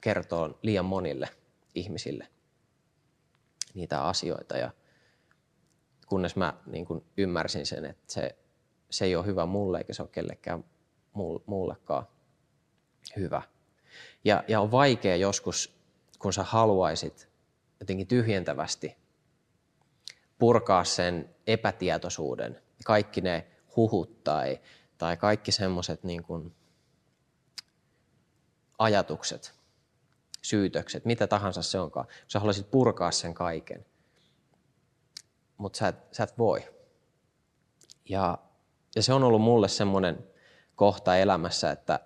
kertoon 0.00 0.58
liian 0.62 0.84
monille 0.84 1.28
ihmisille 1.74 2.28
niitä 3.74 4.04
asioita. 4.04 4.56
Ja 4.56 4.70
kunnes 6.06 6.36
mä 6.36 6.54
niin 6.66 6.86
kuin 6.86 7.04
ymmärsin 7.16 7.66
sen, 7.66 7.84
että 7.84 8.12
se, 8.12 8.36
se 8.90 9.04
ei 9.04 9.16
ole 9.16 9.26
hyvä 9.26 9.46
mulle 9.46 9.78
eikä 9.78 9.92
se 9.92 10.02
ole 10.02 10.10
kellekään 10.12 10.64
muullekaan 11.46 12.06
hyvä. 13.16 13.42
Ja, 14.24 14.44
ja 14.48 14.60
on 14.60 14.70
vaikea 14.70 15.16
joskus, 15.16 15.76
kun 16.18 16.32
sä 16.32 16.42
haluaisit 16.42 17.28
jotenkin 17.80 18.06
tyhjentävästi 18.06 18.96
purkaa 20.38 20.84
sen 20.84 21.34
epätietoisuuden, 21.46 22.62
kaikki 22.84 23.20
ne 23.20 23.46
huhut 23.76 24.24
tai, 24.24 24.60
tai 24.98 25.16
kaikki 25.16 25.52
semmoiset 25.52 26.04
niin 26.04 26.22
kuin 26.22 26.54
ajatukset, 28.78 29.54
syytökset, 30.42 31.04
mitä 31.04 31.26
tahansa 31.26 31.62
se 31.62 31.80
onkaan. 31.80 32.06
Sä 32.28 32.38
haluaisit 32.38 32.70
purkaa 32.70 33.10
sen 33.10 33.34
kaiken, 33.34 33.86
mutta 35.56 35.78
sä, 35.78 35.92
sä 36.12 36.22
et 36.22 36.38
voi. 36.38 36.64
Ja, 38.08 38.38
ja 38.96 39.02
se 39.02 39.12
on 39.12 39.24
ollut 39.24 39.42
mulle 39.42 39.68
semmoinen 39.68 40.26
kohta 40.76 41.16
elämässä, 41.16 41.70
että, 41.70 42.00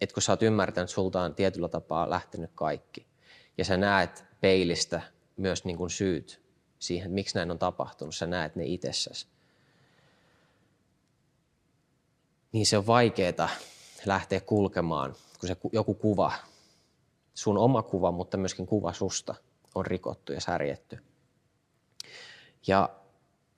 että 0.00 0.14
kun 0.14 0.22
sä 0.22 0.32
oot 0.32 0.42
ymmärtänyt, 0.42 0.90
sulta 0.90 1.22
on 1.22 1.34
tietyllä 1.34 1.68
tapaa 1.68 2.10
lähtenyt 2.10 2.50
kaikki, 2.54 3.06
ja 3.58 3.64
sä 3.64 3.76
näet 3.76 4.24
peilistä 4.40 5.00
myös 5.36 5.64
niin 5.64 5.76
kuin 5.76 5.90
syyt 5.90 6.42
siihen, 6.78 7.10
miksi 7.10 7.34
näin 7.34 7.50
on 7.50 7.58
tapahtunut, 7.58 8.14
sä 8.14 8.26
näet 8.26 8.56
ne 8.56 8.64
itsessäsi, 8.64 9.26
niin 12.52 12.66
se 12.66 12.78
on 12.78 12.86
vaikeaa 12.86 13.48
lähteä 14.06 14.40
kulkemaan, 14.40 15.14
kun 15.40 15.48
se 15.48 15.56
joku 15.72 15.94
kuva, 15.94 16.32
sun 17.34 17.58
oma 17.58 17.82
kuva, 17.82 18.12
mutta 18.12 18.36
myöskin 18.36 18.66
kuva 18.66 18.92
susta 18.92 19.34
on 19.74 19.86
rikottu 19.86 20.32
ja 20.32 20.40
särjetty. 20.40 20.98
Ja 22.66 22.88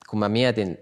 kun 0.09 0.19
mä 0.19 0.29
mietin 0.29 0.77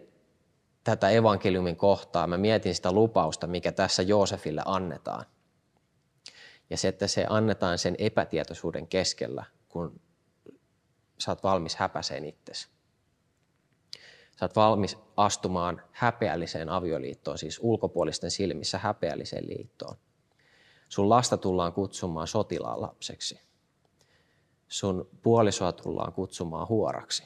tätä 0.83 1.09
evankeliumin 1.09 1.75
kohtaa, 1.75 2.27
mä 2.27 2.37
mietin 2.37 2.75
sitä 2.75 2.91
lupausta, 2.91 3.47
mikä 3.47 3.71
tässä 3.71 4.01
Joosefille 4.01 4.61
annetaan– 4.65 5.25
ja 6.69 6.77
se, 6.77 6.87
että 6.87 7.07
se 7.07 7.25
annetaan 7.29 7.77
sen 7.77 7.95
epätietoisuuden 7.97 8.87
keskellä, 8.87 9.45
kun 9.69 10.01
sä 11.19 11.31
oot 11.31 11.43
valmis 11.43 11.75
häpäseen 11.75 12.25
itsesi. 12.25 12.69
Sä 14.39 14.45
oot 14.45 14.55
valmis 14.55 14.97
astumaan 15.17 15.81
häpeälliseen 15.91 16.69
avioliittoon, 16.69 17.37
siis 17.37 17.59
ulkopuolisten 17.61 18.31
silmissä 18.31 18.77
häpeälliseen 18.77 19.49
liittoon. 19.49 19.97
Sun 20.89 21.09
lasta 21.09 21.37
tullaan 21.37 21.73
kutsumaan 21.73 22.27
sotilaan 22.27 22.81
lapseksi. 22.81 23.41
Sun 24.67 25.09
puolisoa 25.23 25.71
tullaan 25.71 26.13
kutsumaan 26.13 26.67
huoraksi. 26.67 27.23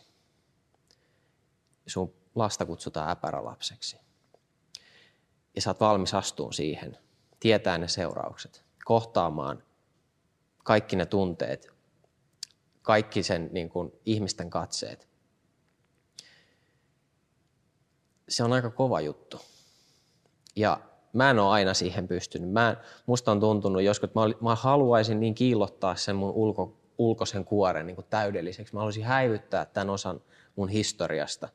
Sun 1.87 2.13
lasta 2.35 2.65
kutsutaan 2.65 3.09
äpärälapseksi. 3.09 3.97
Ja 5.55 5.61
sä 5.61 5.69
oot 5.69 5.79
valmis 5.79 6.13
astumaan 6.13 6.53
siihen, 6.53 6.97
tietää 7.39 7.77
ne 7.77 7.87
seuraukset 7.87 8.65
kohtaamaan 8.85 9.63
kaikki 10.63 10.95
ne 10.95 11.05
tunteet, 11.05 11.67
kaikki 12.81 13.23
sen 13.23 13.49
niin 13.51 13.69
kuin, 13.69 13.91
ihmisten 14.05 14.49
katseet. 14.49 15.12
Se 18.29 18.43
on 18.43 18.53
aika 18.53 18.69
kova 18.69 19.01
juttu. 19.01 19.41
Ja 20.55 20.79
mä 21.13 21.29
en 21.29 21.39
ole 21.39 21.51
aina 21.51 21.73
siihen 21.73 22.07
pystynyt. 22.07 22.51
Mä, 22.51 22.75
musta 23.05 23.31
on 23.31 23.39
tuntunut 23.39 23.81
joskus, 23.81 24.07
että 24.07 24.19
mä, 24.19 24.25
mä 24.49 24.55
haluaisin 24.55 25.19
niin 25.19 25.35
kiillottaa 25.35 25.95
sen 25.95 26.15
mun 26.15 26.31
ulko, 26.31 26.77
ulkoisen 26.97 27.45
kuoren 27.45 27.87
niin 27.87 27.97
täydelliseksi. 28.09 28.73
Mä 28.73 28.79
haluaisin 28.79 29.03
häivyttää 29.03 29.65
tämän 29.65 29.89
osan 29.89 30.21
mun 30.55 30.69
historiasta. 30.69 31.49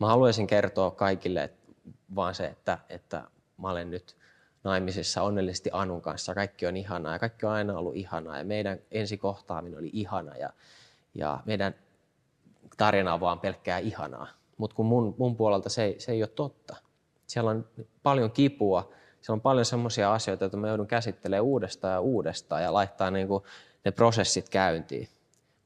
Mä 0.00 0.06
haluaisin 0.06 0.46
kertoa 0.46 0.90
kaikille 0.90 1.44
että, 1.44 1.72
vaan 2.14 2.34
se, 2.34 2.46
että, 2.46 2.78
että 2.88 3.24
mä 3.58 3.70
olen 3.70 3.90
nyt 3.90 4.16
naimisissa 4.64 5.22
onnellisesti 5.22 5.70
Anun 5.72 6.02
kanssa. 6.02 6.34
Kaikki 6.34 6.66
on 6.66 6.76
ihanaa 6.76 7.12
ja 7.12 7.18
kaikki 7.18 7.46
on 7.46 7.52
aina 7.52 7.78
ollut 7.78 7.96
ihanaa 7.96 8.38
ja 8.38 8.44
meidän 8.44 8.78
ensikohtaaminen 8.90 9.78
oli 9.78 9.90
ihana 9.92 10.36
ja, 10.36 10.50
ja 11.14 11.40
meidän 11.44 11.74
tarina 12.76 13.14
on 13.14 13.20
vaan 13.20 13.40
pelkkää 13.40 13.78
ihanaa. 13.78 14.28
Mutta 14.56 14.76
kun 14.76 14.86
mun, 14.86 15.14
mun 15.18 15.36
puolelta 15.36 15.68
se 15.68 15.84
ei, 15.84 16.00
se 16.00 16.12
ei 16.12 16.22
ole 16.22 16.28
totta. 16.28 16.76
Siellä 17.26 17.50
on 17.50 17.68
paljon 18.02 18.30
kipua, 18.30 18.92
siellä 19.20 19.36
on 19.36 19.40
paljon 19.40 19.64
sellaisia 19.64 20.12
asioita, 20.12 20.44
joita 20.44 20.56
mä 20.56 20.68
joudun 20.68 20.86
käsittelemään 20.86 21.44
uudestaan 21.44 21.92
ja 21.92 22.00
uudestaan 22.00 22.62
ja 22.62 22.72
laittaa 22.72 23.10
niin 23.10 23.28
kuin 23.28 23.44
ne 23.84 23.90
prosessit 23.90 24.48
käyntiin. 24.48 25.08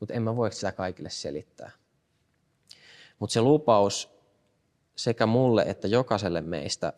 Mutta 0.00 0.14
en 0.14 0.22
mä 0.22 0.36
voi 0.36 0.52
sitä 0.52 0.72
kaikille 0.72 1.10
selittää. 1.10 1.70
Mutta 3.18 3.32
se 3.32 3.40
lupaus 3.40 4.10
sekä 4.96 5.26
mulle 5.26 5.62
että 5.66 5.88
jokaiselle 5.88 6.40
meistä 6.40 6.92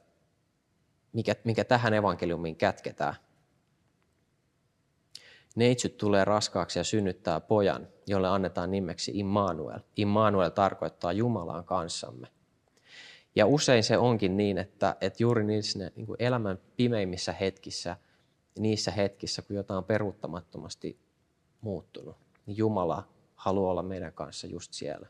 mikä, 1.12 1.36
mikä 1.44 1.64
tähän 1.64 1.94
evankeliumiin 1.94 2.56
kätketään. 2.56 3.14
Neitsyt 5.56 5.96
tulee 5.96 6.24
raskaaksi 6.24 6.78
ja 6.78 6.84
synnyttää 6.84 7.40
pojan, 7.40 7.88
jolle 8.06 8.28
annetaan 8.28 8.70
nimeksi 8.70 9.12
Immanuel. 9.14 9.80
Immanuel 9.96 10.50
tarkoittaa 10.50 11.12
Jumalaan 11.12 11.64
kanssamme. 11.64 12.28
Ja 13.36 13.46
usein 13.46 13.82
se 13.82 13.98
onkin 13.98 14.36
niin, 14.36 14.58
että, 14.58 14.96
että 15.00 15.22
juuri 15.22 15.44
niissä 15.44 15.90
niin 15.96 16.06
kuin 16.06 16.16
elämän 16.18 16.58
pimeimmissä 16.76 17.32
hetkissä, 17.32 17.96
niissä 18.58 18.90
hetkissä, 18.90 19.42
kun 19.42 19.56
jotain 19.56 19.78
on 19.78 19.84
peruuttamattomasti 19.84 20.98
muuttunut, 21.60 22.16
niin 22.46 22.56
Jumala 22.56 23.08
haluaa 23.34 23.70
olla 23.70 23.82
meidän 23.82 24.12
kanssa 24.12 24.46
just 24.46 24.72
siellä. 24.72 25.08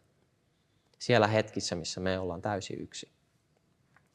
Siellä 0.98 1.26
hetkissä, 1.26 1.76
missä 1.76 2.00
me 2.00 2.18
ollaan 2.18 2.42
täysin 2.42 2.80
yksin. 2.80 3.12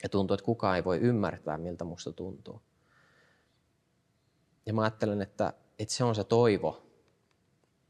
Ja 0.03 0.09
tuntuu, 0.09 0.33
että 0.33 0.45
kukaan 0.45 0.75
ei 0.75 0.83
voi 0.83 0.97
ymmärtää, 0.97 1.57
miltä 1.57 1.83
musta 1.83 2.11
tuntuu. 2.11 2.61
Ja 4.65 4.73
mä 4.73 4.81
ajattelen, 4.81 5.21
että, 5.21 5.53
että 5.79 5.93
se 5.93 6.03
on 6.03 6.15
se 6.15 6.23
toivo, 6.23 6.83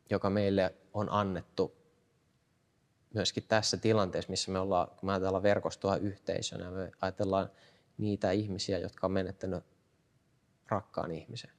joka 0.10 0.30
meille 0.30 0.76
on 0.94 1.10
annettu 1.12 1.76
myöskin 3.14 3.44
tässä 3.48 3.78
tilanteessa, 3.78 4.30
missä 4.30 4.52
me 4.52 4.60
ollaan, 4.60 4.88
kun 4.88 5.08
me 5.08 5.12
ajatellaan 5.14 5.44
verkostoa 5.44 5.96
yhteisönä, 5.96 6.72
me 6.72 6.92
ajatellaan 7.02 7.52
niitä 7.98 8.32
ihmisiä, 8.32 8.78
jotka 8.78 9.08
on 9.08 9.12
menettänyt 9.12 9.64
rakkaan 10.68 11.12
ihmisen, 11.12 11.52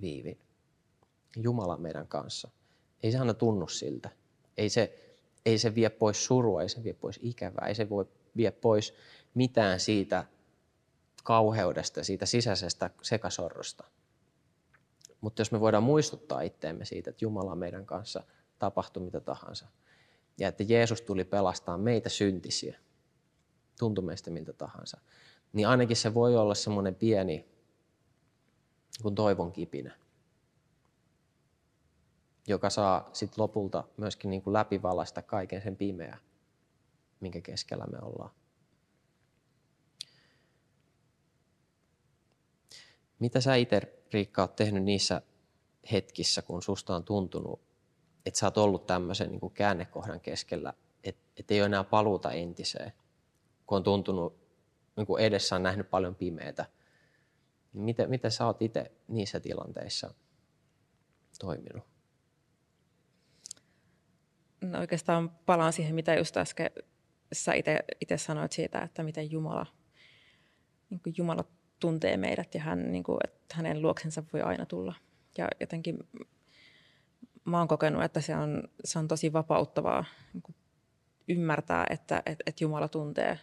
viivin. 0.00 0.40
Jumala 1.36 1.76
meidän 1.76 2.08
kanssa. 2.08 2.50
Ei 3.02 3.12
se 3.12 3.18
aina 3.18 3.34
tunnu 3.34 3.68
siltä. 3.68 4.10
Ei 4.56 4.68
se, 4.68 4.98
ei 5.46 5.58
se 5.58 5.74
vie 5.74 5.90
pois 5.90 6.24
surua, 6.24 6.62
ei 6.62 6.68
se 6.68 6.84
vie 6.84 6.92
pois 6.92 7.18
ikävää, 7.22 7.66
ei 7.68 7.74
se 7.74 7.88
voi 7.88 8.08
vie 8.36 8.50
pois 8.50 8.94
mitään 9.34 9.80
siitä 9.80 10.24
kauheudesta, 11.24 12.04
siitä 12.04 12.26
sisäisestä 12.26 12.90
sekasorrosta. 13.02 13.84
Mutta 15.20 15.40
jos 15.40 15.52
me 15.52 15.60
voidaan 15.60 15.82
muistuttaa 15.82 16.40
itteemme 16.40 16.84
siitä, 16.84 17.10
että 17.10 17.24
Jumala 17.24 17.52
on 17.52 17.58
meidän 17.58 17.86
kanssa, 17.86 18.22
tapahtui 18.58 19.02
mitä 19.02 19.20
tahansa, 19.20 19.66
ja 20.38 20.48
että 20.48 20.62
Jeesus 20.62 21.02
tuli 21.02 21.24
pelastaa 21.24 21.78
meitä 21.78 22.08
syntisiä, 22.08 22.78
tuntui 23.78 24.04
meistä 24.04 24.30
miltä 24.30 24.52
tahansa, 24.52 25.00
niin 25.52 25.68
ainakin 25.68 25.96
se 25.96 26.14
voi 26.14 26.36
olla 26.36 26.54
semmoinen 26.54 26.94
pieni 26.94 27.48
kuin 29.02 29.14
toivon 29.14 29.52
kipinä, 29.52 29.98
joka 32.46 32.70
saa 32.70 33.10
sit 33.12 33.38
lopulta 33.38 33.84
myöskin 33.96 34.30
niin 34.30 34.42
kuin 34.42 34.52
läpivalaista 34.52 35.22
kaiken 35.22 35.62
sen 35.62 35.76
pimeä, 35.76 36.18
minkä 37.20 37.40
keskellä 37.40 37.86
me 37.86 37.98
ollaan. 38.02 38.30
Mitä 43.18 43.40
sä 43.40 43.54
itse, 43.54 43.99
Riikka, 44.12 44.42
oot 44.42 44.56
tehnyt 44.56 44.84
niissä 44.84 45.22
hetkissä, 45.92 46.42
kun 46.42 46.62
susta 46.62 46.96
on 46.96 47.04
tuntunut, 47.04 47.60
että 48.26 48.40
sä 48.40 48.46
oot 48.46 48.58
ollut 48.58 48.86
tämmöisen 48.86 49.30
niin 49.30 49.40
kuin 49.40 49.54
käännekohdan 49.54 50.20
keskellä 50.20 50.72
että 51.04 51.22
et 51.36 51.50
ei 51.50 51.60
ole 51.60 51.66
enää 51.66 51.84
paluuta 51.84 52.32
entiseen, 52.32 52.92
kun 53.66 53.76
on 53.76 53.82
tuntunut, 53.82 54.40
niin 54.96 55.06
kuin 55.06 55.22
edessä 55.22 55.56
on 55.56 55.62
nähnyt 55.62 55.90
paljon 55.90 56.14
pimeätä. 56.14 56.66
Niin 57.72 57.84
miten, 57.84 58.10
miten 58.10 58.30
sä 58.30 58.46
oot 58.46 58.62
itse 58.62 58.92
niissä 59.08 59.40
tilanteissa 59.40 60.14
toiminut? 61.38 61.84
No 64.60 64.78
oikeastaan 64.78 65.30
palaan 65.30 65.72
siihen, 65.72 65.94
mitä 65.94 66.14
just 66.14 66.36
äsken 66.36 66.70
sä 67.32 67.52
itse 68.00 68.18
sanoit 68.18 68.52
siitä, 68.52 68.82
että 68.82 69.02
miten 69.02 69.30
Jumala, 69.30 69.66
niin 70.90 71.00
Jumala 71.16 71.44
tuntee 71.80 72.16
meidät 72.16 72.54
ja 72.54 72.60
hän, 72.60 72.92
niin 72.92 73.04
kuin, 73.04 73.18
että 73.24 73.54
hänen 73.56 73.82
luoksensa 73.82 74.22
voi 74.32 74.42
aina 74.42 74.66
tulla. 74.66 74.94
Ja 75.38 75.48
jotenkin 75.60 75.98
mä 77.44 77.58
oon 77.58 77.68
kokenut, 77.68 78.02
että 78.02 78.20
se 78.20 78.36
on, 78.36 78.62
se 78.84 78.98
on 78.98 79.08
tosi 79.08 79.32
vapauttavaa 79.32 80.04
niin 80.32 80.56
ymmärtää, 81.28 81.86
että, 81.90 82.22
että, 82.26 82.44
että 82.46 82.64
Jumala 82.64 82.88
tuntee 82.88 83.38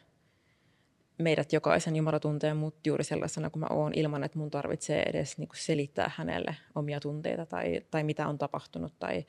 meidät 1.18 1.54
jokaisen. 1.54 1.96
Jumala 1.96 2.20
tuntee 2.20 2.54
mut 2.54 2.88
juuri 2.88 3.04
sellaisena 3.04 3.50
kuin 3.50 3.60
mä 3.60 3.68
oon 3.70 3.94
ilman, 3.96 4.24
että 4.24 4.40
mun 4.40 4.52
tarvitsee 4.52 5.04
edes 5.04 5.38
niin 5.38 5.48
kuin 5.48 5.60
selittää 5.60 6.12
hänelle 6.16 6.56
omia 6.76 7.00
tunteita 7.00 7.46
tai, 7.46 7.82
tai 7.92 8.04
mitä 8.04 8.28
on 8.28 8.38
tapahtunut 8.38 9.00
tai, 9.00 9.26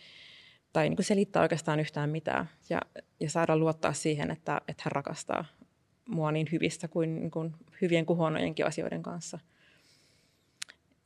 tai 0.72 0.88
niin 0.88 0.96
kuin 0.96 1.06
selittää 1.06 1.42
oikeastaan 1.42 1.80
yhtään 1.80 2.10
mitään. 2.10 2.50
Ja, 2.70 2.80
ja 3.20 3.30
saada 3.30 3.56
luottaa 3.56 3.92
siihen, 3.92 4.30
että, 4.30 4.60
että 4.68 4.82
hän 4.84 4.92
rakastaa 4.92 5.44
mua 6.08 6.32
niin 6.32 6.48
hyvistä 6.52 6.88
kuin, 6.88 7.14
niin 7.20 7.30
kuin 7.30 7.54
hyvien 7.80 8.06
kuin 8.06 8.16
huonojenkin 8.16 8.66
asioiden 8.66 9.02
kanssa. 9.02 9.38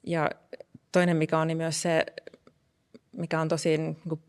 Ja 0.06 0.30
toinen, 0.92 1.16
mikä 1.16 1.38
on 1.38 1.46
niin 1.46 1.56
myös 1.56 1.82
se, 1.82 2.06
mikä 3.12 3.40
on 3.40 3.48
tosi 3.48 3.78
niin 3.78 3.96
kuin 4.08 4.20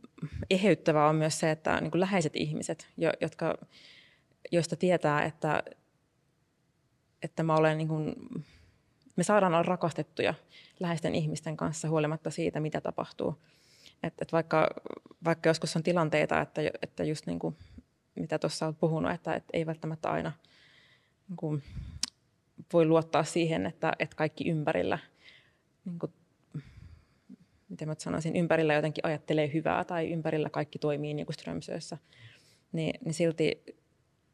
eheyttävää, 0.49 1.09
on 1.09 1.15
myös 1.15 1.39
se, 1.39 1.51
että 1.51 1.81
niin 1.81 1.91
kuin 1.91 2.01
läheiset 2.01 2.35
ihmiset, 2.35 2.87
jotka, 3.21 3.57
joista 4.51 4.75
tietää, 4.75 5.23
että, 5.23 5.63
että 7.21 7.43
mä 7.43 7.55
olen 7.55 7.77
niin 7.77 7.87
kuin, 7.87 8.15
me 9.15 9.23
saadaan 9.23 9.53
olla 9.53 9.63
rakastettuja 9.63 10.33
läheisten 10.79 11.15
ihmisten 11.15 11.57
kanssa 11.57 11.89
huolimatta 11.89 12.31
siitä, 12.31 12.59
mitä 12.59 12.81
tapahtuu. 12.81 13.43
Et, 14.03 14.13
et 14.21 14.31
vaikka, 14.31 14.69
vaikka 15.25 15.49
joskus 15.49 15.75
on 15.75 15.83
tilanteita, 15.83 16.41
että, 16.41 16.61
että 16.81 17.03
just 17.03 17.25
niin 17.25 17.39
kuin, 17.39 17.55
mitä 18.15 18.39
tuossa 18.39 18.65
olet 18.65 18.79
puhunut, 18.79 19.11
että, 19.11 19.35
että 19.35 19.49
ei 19.53 19.65
välttämättä 19.65 20.09
aina 20.09 20.31
niin 21.29 21.37
kuin, 21.37 21.63
voi 22.73 22.85
luottaa 22.85 23.23
siihen, 23.23 23.65
että, 23.65 23.93
että 23.99 24.15
kaikki 24.15 24.49
ympärillä, 24.49 24.99
niin 25.85 25.99
kuin, 25.99 26.13
miten 27.69 27.87
mä 27.87 27.95
sanoisin, 27.97 28.35
ympärillä 28.35 28.73
jotenkin 28.73 29.05
ajattelee 29.05 29.53
hyvää 29.53 29.83
tai 29.83 30.11
ympärillä 30.11 30.49
kaikki 30.49 30.79
toimii 30.79 31.13
niin 31.13 31.25
kuin 31.25 31.33
Strömsössä, 31.33 31.97
niin, 32.71 32.99
niin 33.05 33.13
silti 33.13 33.63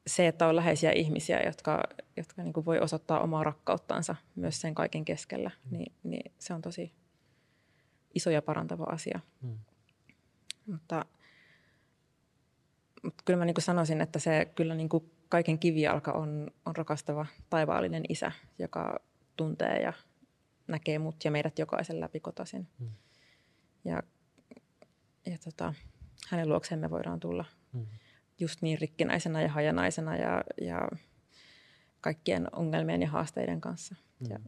se, 0.08 0.28
että 0.28 0.48
on 0.48 0.56
läheisiä 0.56 0.92
ihmisiä, 0.92 1.42
jotka, 1.46 1.84
jotka 2.18 2.44
niin 2.44 2.54
kuin 2.54 2.66
voi 2.66 2.80
osoittaa 2.80 3.20
omaa 3.20 3.44
rakkauttansa 3.44 4.16
myös 4.36 4.62
sen 4.62 4.76
kaiken 4.76 5.06
keskellä, 5.06 5.52
mm. 5.66 5.78
niin, 5.78 5.94
niin 6.04 6.32
se 6.40 6.54
on 6.54 6.62
tosi 6.62 6.92
iso 8.14 8.30
ja 8.30 8.42
parantava 8.42 8.84
asia. 8.84 9.20
Mm. 9.42 9.58
Mutta, 10.66 11.06
mutta 13.04 13.24
kyllä 13.26 13.40
mä 13.40 13.46
niin 13.46 13.54
kuin 13.54 13.64
sanoisin, 13.64 14.02
että 14.02 14.20
se 14.20 14.52
kyllä 14.56 14.76
niin 14.76 14.90
kuin 14.90 15.12
kaiken 15.30 15.60
kivijalka 15.60 16.12
on, 16.12 16.52
on 16.66 16.76
rakastava 16.76 17.26
taivaallinen 17.50 18.04
isä, 18.10 18.32
joka 18.60 19.00
tuntee 19.38 19.82
ja 19.82 19.94
näkee 20.68 21.00
mut 21.00 21.26
ja 21.26 21.32
meidät 21.32 21.60
jokaisen 21.60 22.00
läpi 22.00 22.20
kotasin. 22.20 22.68
Mm. 22.80 22.90
Ja, 23.86 24.04
ja 25.26 25.38
tota, 25.44 25.74
hänen 26.30 26.50
luokseen 26.50 26.80
me 26.80 26.90
voidaan 26.90 27.20
tulla 27.20 27.46
mm. 27.74 27.86
just 28.40 28.62
niin 28.62 28.80
rikkinäisenä 28.80 29.42
ja 29.42 29.50
hajanaisena 29.50 30.18
ja, 30.18 30.44
ja 30.62 30.90
kaikkien 32.02 32.56
ongelmien 32.56 33.02
ja 33.02 33.10
haasteiden 33.10 33.62
kanssa. 33.62 33.96
Mm. 34.20 34.32
Ja 34.32 34.40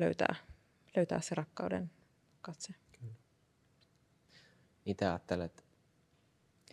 löytää, 0.00 0.34
löytää 0.96 1.20
se 1.20 1.34
rakkauden 1.34 1.90
katse. 2.40 2.74
Mitä 4.86 5.08
ajattelet, 5.08 5.64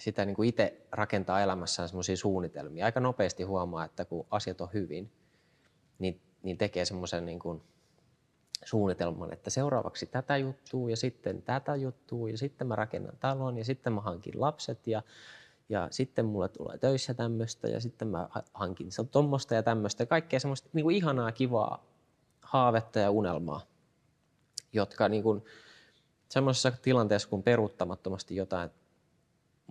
sitä 0.02 0.26
niin 0.26 0.36
kuin 0.36 0.50
itse 0.50 0.82
rakentaa 0.92 1.42
elämässään 1.42 1.90
semmoisia 1.90 2.18
suunnitelmia. 2.18 2.86
Aika 2.86 3.00
nopeasti 3.00 3.44
huomaa, 3.44 3.86
että 3.86 4.06
kun 4.06 4.26
asiat 4.32 4.62
on 4.62 4.70
hyvin, 4.74 5.12
niin, 6.00 6.22
niin 6.44 6.58
tekee 6.58 6.86
semmoisen 6.86 7.26
niin 7.26 7.40
kuin 7.40 7.62
suunnitelman, 8.66 9.34
että 9.34 9.50
seuraavaksi 9.50 10.06
tätä 10.06 10.38
juttua 10.38 10.90
ja 10.90 10.98
sitten 10.98 11.42
tätä 11.42 11.76
juttua 11.76 12.30
ja 12.30 12.38
sitten 12.38 12.68
mä 12.68 12.76
rakennan 12.76 13.18
talon 13.20 13.58
ja 13.58 13.66
sitten 13.66 13.94
mä 13.94 14.02
hankin 14.02 14.42
lapset 14.42 14.88
ja, 14.88 15.04
ja 15.70 15.88
sitten 15.92 16.26
mulle 16.26 16.50
tulee 16.50 16.78
töissä 16.78 17.14
tämmöistä 17.14 17.68
ja 17.68 17.80
sitten 17.80 18.08
mä 18.08 18.30
hankin 18.54 18.90
tuommoista 19.12 19.56
ja 19.56 19.64
tämmöistä. 19.64 20.06
Kaikkea 20.06 20.40
semmoista 20.40 20.70
niin 20.74 20.84
kuin 20.84 20.96
ihanaa, 20.96 21.32
kivaa 21.32 21.86
haavetta 22.42 23.00
ja 23.00 23.12
unelmaa, 23.12 23.62
jotka 24.74 25.10
niin 25.10 25.24
kuin, 25.24 25.46
semmoisessa 26.30 26.72
tilanteessa, 26.82 27.30
kun 27.30 27.44
peruuttamattomasti 27.44 28.36
jotain 28.36 28.70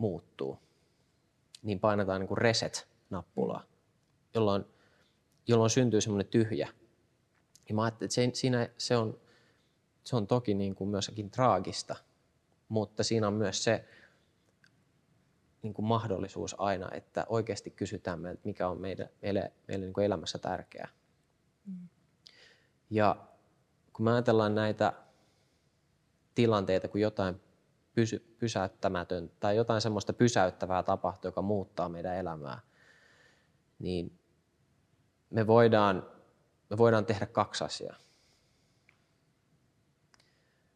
muuttuu, 0.01 0.59
niin 1.63 1.81
painetaan 1.81 2.21
niin 2.21 2.29
kuin 2.29 2.39
reset-nappulaa, 2.39 3.65
jolloin, 4.35 4.65
jolloin 5.47 5.71
syntyy 5.71 6.01
semmoinen 6.01 6.31
tyhjä. 6.31 6.69
Ja 7.69 7.75
mä 7.75 7.83
ajattelin, 7.83 8.07
että 8.07 8.15
se, 8.15 8.31
siinä, 8.35 8.69
se, 8.79 8.97
on, 8.97 9.21
se 10.05 10.17
on 10.17 10.27
toki 10.27 10.55
niin 10.55 10.75
kuin 10.75 10.91
myöskin 10.91 11.31
traagista, 11.31 11.97
mutta 12.69 13.05
siinä 13.05 13.27
on 13.27 13.35
myös 13.35 13.65
se 13.65 13.85
niin 15.63 15.75
kuin 15.75 15.87
mahdollisuus 15.87 16.57
aina, 16.59 16.91
että 16.93 17.27
oikeasti 17.29 17.71
kysytään 17.71 18.21
meiltä, 18.21 18.41
mikä 18.45 18.69
on 18.69 18.81
meille, 18.81 19.11
meille, 19.23 19.53
meille 19.69 19.87
niin 19.87 19.95
kuin 19.95 20.05
elämässä 20.05 20.39
tärkeää. 20.39 20.89
Mm. 21.67 21.89
Ja 22.91 23.17
kun 23.93 24.05
me 24.05 24.13
ajatellaan 24.13 24.55
näitä 24.55 24.93
tilanteita, 26.35 26.89
kun 26.89 27.01
jotain 27.01 27.41
pysy, 27.92 28.37
pysäyttämätön 28.38 29.31
tai 29.40 29.57
jotain 29.57 29.81
semmoista 29.81 30.12
pysäyttävää 30.12 30.83
tapahtuu, 30.83 31.29
joka 31.29 31.42
muuttaa 31.42 31.88
meidän 31.88 32.16
elämää, 32.16 32.61
niin 33.79 34.18
me 35.31 35.46
voidaan, 35.46 36.07
me 36.70 36.79
voidaan 36.79 37.07
tehdä 37.07 37.26
kaksi 37.26 37.64
asiaa. 37.64 37.96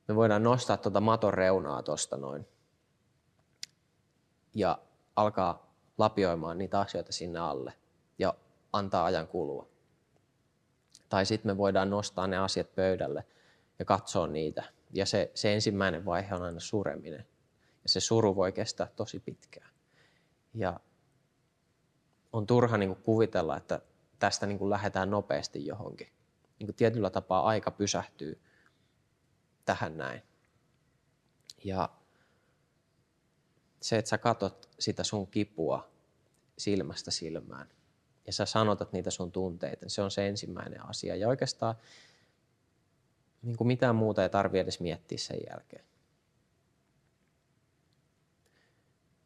Me 0.09 0.15
voidaan 0.15 0.43
nostaa 0.43 0.77
tuota 0.77 1.01
maton 1.01 1.35
reunaa 1.35 1.83
tuosta 1.83 2.17
noin 2.17 2.47
ja 4.55 4.79
alkaa 5.17 5.75
lapioimaan 5.99 6.59
niitä 6.59 6.81
asioita 6.81 7.13
sinne 7.13 7.39
alle 7.39 7.75
ja 8.19 8.35
antaa 8.73 9.05
ajan 9.05 9.29
kulua. 9.29 9.69
Tai 11.09 11.27
sitten 11.27 11.53
me 11.53 11.57
voidaan 11.57 11.91
nostaa 11.91 12.27
ne 12.27 12.37
asiat 12.37 12.75
pöydälle 12.75 13.25
ja 13.79 13.85
katsoa 13.85 14.27
niitä 14.27 14.65
ja 14.95 15.07
se, 15.07 15.31
se 15.35 15.55
ensimmäinen 15.55 16.05
vaihe 16.05 16.35
on 16.35 16.43
aina 16.43 16.61
sureminen. 16.61 17.27
Ja 17.83 17.89
se 17.89 18.01
suru 18.01 18.37
voi 18.37 18.53
kestää 18.53 18.87
tosi 18.97 19.21
pitkään. 19.21 19.71
Ja 20.55 20.81
on 22.33 22.47
turha 22.47 22.77
niin 22.77 22.89
kuin 22.89 23.03
kuvitella, 23.03 23.57
että 23.57 23.81
tästä 24.19 24.47
niin 24.47 24.59
kuin 24.59 24.71
lähdetään 24.71 25.11
nopeasti 25.11 25.67
johonkin. 25.67 26.09
Niin 26.59 26.67
kuin 26.67 26.77
tietyllä 26.77 27.11
tapaa 27.11 27.47
aika 27.47 27.71
pysähtyy 27.71 28.41
tähän 29.65 29.97
näin. 29.97 30.23
Ja 31.65 31.89
se, 33.81 33.99
että 33.99 34.09
sä 34.09 34.19
katot 34.19 34.69
sitä 34.79 35.05
sun 35.05 35.27
kipua 35.27 35.91
silmästä 36.59 37.11
silmään 37.11 37.69
ja 38.27 38.33
sä 38.33 38.47
sanotat 38.47 38.93
niitä 38.93 39.11
sun 39.11 39.33
tunteita, 39.33 39.89
se 39.89 40.03
on 40.03 40.11
se 40.11 40.29
ensimmäinen 40.29 40.87
asia. 40.89 41.17
Ja 41.17 41.29
oikeastaan 41.29 41.75
niin 43.45 43.57
kuin 43.57 43.69
mitään 43.69 43.97
muuta 43.97 44.23
ei 44.23 44.31
tarvitse 44.31 44.61
edes 44.61 44.81
miettiä 44.81 45.19
sen 45.19 45.39
jälkeen. 45.51 45.85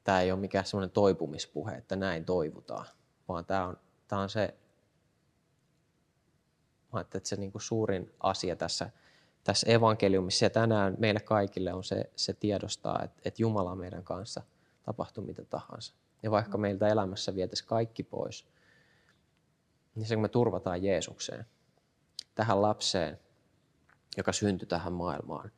Tämä 0.04 0.20
ei 0.20 0.32
ole 0.32 0.40
mikään 0.40 0.64
semmoinen 0.64 0.90
toipumispuhe, 0.90 1.74
että 1.74 1.96
näin 1.96 2.24
toivutaan, 2.24 2.86
vaan 3.28 3.44
tämä 3.44 3.66
on, 3.66 3.76
tämä 4.08 4.22
on 4.22 4.28
se, 4.28 4.54
mä 6.92 7.00
että 7.00 7.20
se 7.24 7.36
niin 7.36 7.52
kuin 7.52 7.62
suurin 7.62 8.12
asia 8.20 8.56
tässä, 8.56 8.90
tässä 9.44 9.66
evankeliumissa 9.70 10.44
ja 10.44 10.50
tänään 10.50 10.96
meille 10.98 11.20
kaikille 11.20 11.72
on 11.72 11.84
se, 11.84 12.10
se 12.16 12.32
tiedostaa, 12.32 13.02
että, 13.04 13.22
että 13.24 13.42
Jumala 13.42 13.70
on 13.70 13.78
meidän 13.78 14.04
kanssa, 14.04 14.42
tapahtuu 14.82 15.24
mitä 15.24 15.44
tahansa. 15.44 15.94
Ja 16.22 16.30
vaikka 16.30 16.58
meiltä 16.58 16.88
elämässä 16.88 17.34
vietäisi 17.34 17.64
kaikki 17.64 18.02
pois, 18.02 18.46
niin 19.94 20.06
se 20.06 20.14
kun 20.14 20.22
me 20.22 20.28
turvataan 20.28 20.82
Jeesukseen, 20.82 21.46
tähän 22.34 22.62
lapseen, 22.62 23.18
joka 24.16 24.32
syntyi 24.32 24.68
tähän 24.68 24.92
maailmaan, 24.92 25.52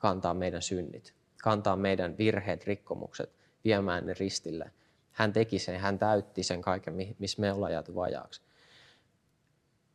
kantaa 0.00 0.34
meidän 0.34 0.62
synnit, 0.62 1.14
kantaa 1.42 1.76
meidän 1.76 2.18
virheet, 2.18 2.64
rikkomukset, 2.64 3.36
viemään 3.64 4.06
ne 4.06 4.14
ristille. 4.14 4.72
Hän 5.12 5.32
teki 5.32 5.58
sen, 5.58 5.80
hän 5.80 5.98
täytti 5.98 6.42
sen 6.42 6.62
kaiken, 6.62 6.94
missä 7.18 7.40
me 7.40 7.52
ollaan 7.52 7.72
jääty 7.72 7.94
vajaaksi. 7.94 8.42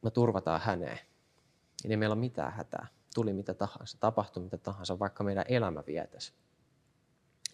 Me 0.02 0.12
turvataan 0.12 0.62
häneen. 0.62 1.00
Ja 1.84 1.90
ei 1.90 1.98
meillä 1.98 2.14
ole 2.14 2.20
mitään 2.20 2.52
hätää. 2.52 2.88
Tuli 3.16 3.34
mitä 3.34 3.54
tahansa, 3.54 3.98
tapahtui 4.00 4.44
mitä 4.44 4.58
tahansa, 4.58 5.00
vaikka 5.00 5.24
meidän 5.24 5.46
elämä 5.48 5.84
vietäisi. 5.88 6.34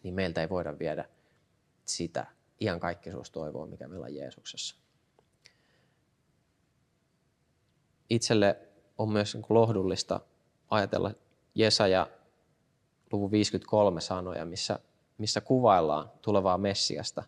Niin 0.04 0.14
meiltä 0.14 0.42
ei 0.42 0.50
voida 0.50 0.80
viedä 0.80 1.06
sitä, 1.86 2.26
iankaikkisuustoivoa, 2.62 3.66
mikä 3.66 3.88
meillä 3.88 4.06
on 4.06 4.16
Jeesuksessa. 4.16 4.76
Itselle 8.10 8.73
on 9.04 9.12
myös 9.12 9.36
niin 9.36 9.46
lohdullista 9.50 10.20
ajatella 10.70 11.12
Jesaja 11.56 12.08
luvun 13.12 13.32
53 13.32 14.02
sanoja, 14.02 14.46
missä, 14.46 14.80
missä 15.18 15.42
kuvaillaan 15.42 16.12
tulevaa 16.22 16.58
Messiasta. 16.58 17.24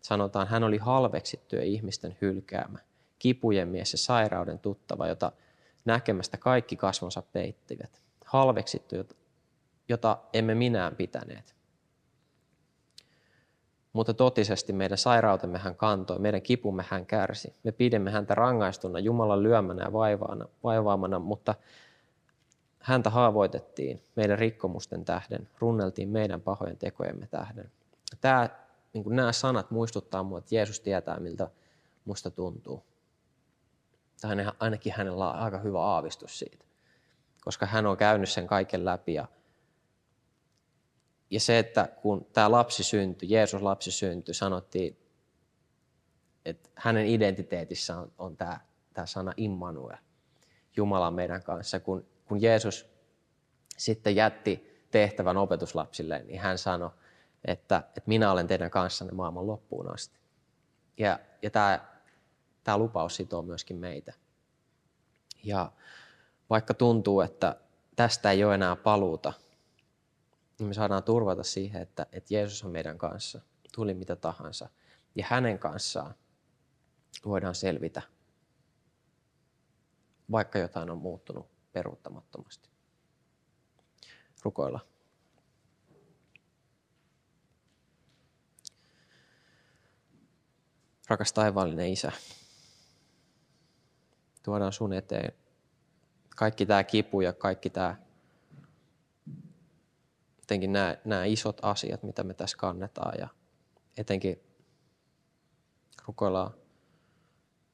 Sanotaan, 0.00 0.46
hän 0.48 0.64
oli 0.64 0.78
halveksittuja 0.78 1.62
ihmisten 1.62 2.16
hylkäämä, 2.20 2.78
kipujen 3.18 3.68
mies 3.68 3.92
ja 3.92 3.98
sairauden 3.98 4.58
tuttava, 4.58 5.06
jota 5.06 5.32
näkemästä 5.84 6.36
kaikki 6.36 6.76
kasvonsa 6.76 7.22
peittivät. 7.22 8.02
Halveksittu, 8.24 8.94
jota 9.88 10.18
emme 10.32 10.54
minään 10.54 10.96
pitäneet. 10.96 11.54
Mutta 13.92 14.14
totisesti 14.14 14.72
meidän 14.72 14.98
sairautemme 14.98 15.58
hän 15.58 15.76
kantoi, 15.76 16.18
meidän 16.18 16.42
kipumme 16.42 16.84
hän 16.88 17.06
kärsi. 17.06 17.54
Me 17.62 17.72
pidemme 17.72 18.10
häntä 18.10 18.34
rangaistuna 18.34 18.98
Jumalan 18.98 19.42
lyömänä 19.42 19.84
ja 19.84 19.92
vaivaana, 19.92 20.48
vaivaamana, 20.64 21.18
mutta 21.18 21.54
häntä 22.78 23.10
haavoitettiin 23.10 24.02
meidän 24.16 24.38
rikkomusten 24.38 25.04
tähden, 25.04 25.48
runneltiin 25.58 26.08
meidän 26.08 26.40
pahojen 26.40 26.76
tekojemme 26.76 27.26
tähden. 27.26 27.70
Tämä, 28.20 28.48
niin 28.92 29.04
nämä 29.08 29.32
sanat 29.32 29.70
muistuttaa 29.70 30.22
minua, 30.22 30.38
että 30.38 30.54
Jeesus 30.54 30.80
tietää, 30.80 31.20
miltä 31.20 31.50
musta 32.04 32.30
tuntuu. 32.30 32.82
Tai 34.20 34.36
ainakin 34.58 34.92
hänellä 34.96 35.30
on 35.30 35.36
aika 35.36 35.58
hyvä 35.58 35.80
aavistus 35.80 36.38
siitä, 36.38 36.64
koska 37.44 37.66
hän 37.66 37.86
on 37.86 37.96
käynyt 37.96 38.28
sen 38.28 38.46
kaiken 38.46 38.84
läpi. 38.84 39.14
Ja, 39.14 39.28
ja 41.32 41.40
se, 41.40 41.58
että 41.58 41.88
kun 42.02 42.26
tämä 42.32 42.50
lapsi 42.50 42.84
syntyi, 42.84 43.30
Jeesus 43.30 43.62
lapsi 43.62 43.90
syntyi, 43.90 44.34
sanottiin, 44.34 44.98
että 46.44 46.68
hänen 46.74 47.06
identiteetissä 47.06 47.98
on, 47.98 48.12
on 48.18 48.36
tämä, 48.36 48.60
tämä 48.92 49.06
sana 49.06 49.32
Immanuel, 49.36 49.96
Jumala 50.76 51.10
meidän 51.10 51.42
kanssa. 51.42 51.80
Kun, 51.80 52.06
kun 52.24 52.42
Jeesus 52.42 52.86
sitten 53.76 54.16
jätti 54.16 54.84
tehtävän 54.90 55.36
opetuslapsille, 55.36 56.22
niin 56.26 56.40
hän 56.40 56.58
sanoi, 56.58 56.90
että, 57.44 57.76
että 57.76 58.02
minä 58.06 58.32
olen 58.32 58.46
teidän 58.46 58.70
kanssanne 58.70 59.12
maailman 59.12 59.46
loppuun 59.46 59.94
asti. 59.94 60.18
Ja, 60.98 61.18
ja 61.42 61.50
tämä 61.50 61.92
tämä 62.64 62.78
lupaus 62.78 63.16
sitoo 63.16 63.42
myöskin 63.42 63.76
meitä. 63.76 64.12
Ja 65.44 65.72
vaikka 66.50 66.74
tuntuu, 66.74 67.20
että 67.20 67.56
tästä 67.96 68.30
ei 68.30 68.44
ole 68.44 68.54
enää 68.54 68.76
paluuta, 68.76 69.32
niin 70.62 70.68
me 70.68 70.74
saadaan 70.74 71.02
turvata 71.02 71.42
siihen, 71.42 71.82
että, 71.82 72.06
että 72.12 72.34
Jeesus 72.34 72.64
on 72.64 72.70
meidän 72.70 72.98
kanssa, 72.98 73.40
tuli 73.74 73.94
mitä 73.94 74.16
tahansa. 74.16 74.68
Ja 75.14 75.26
hänen 75.28 75.58
kanssaan 75.58 76.14
voidaan 77.24 77.54
selvitä, 77.54 78.02
vaikka 80.30 80.58
jotain 80.58 80.90
on 80.90 80.98
muuttunut 80.98 81.46
peruuttamattomasti. 81.72 82.68
Rukoilla. 84.42 84.80
Rakas 91.08 91.32
taivaallinen 91.32 91.92
Isä, 91.92 92.12
tuodaan 94.42 94.72
sun 94.72 94.92
eteen 94.92 95.32
kaikki 96.36 96.66
tämä 96.66 96.84
kipu 96.84 97.20
ja 97.20 97.32
kaikki 97.32 97.70
tämä, 97.70 97.96
etenkin 100.52 100.72
nämä, 100.72 100.96
nämä 101.04 101.24
isot 101.24 101.58
asiat, 101.62 102.02
mitä 102.02 102.24
me 102.24 102.34
tässä 102.34 102.56
kannetaan 102.56 103.14
ja 103.18 103.28
etenkin 103.96 104.42
rukoillaan 106.06 106.54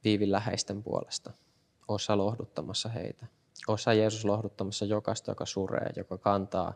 viivin 0.03 0.31
läheisten 0.31 0.83
puolesta. 0.83 1.33
Osa 1.87 2.17
lohduttamassa 2.17 2.89
heitä. 2.89 3.25
Osa 3.67 3.93
Jeesus 3.93 4.25
lohduttamassa 4.25 4.85
jokaista, 4.85 5.31
joka 5.31 5.45
suree, 5.45 5.89
joka 5.95 6.17
kantaa 6.17 6.73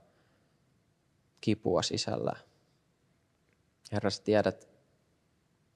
kipua 1.42 1.82
sisällään. 1.82 2.42
Herra, 3.92 4.10
sä 4.10 4.24
tiedät 4.24 4.70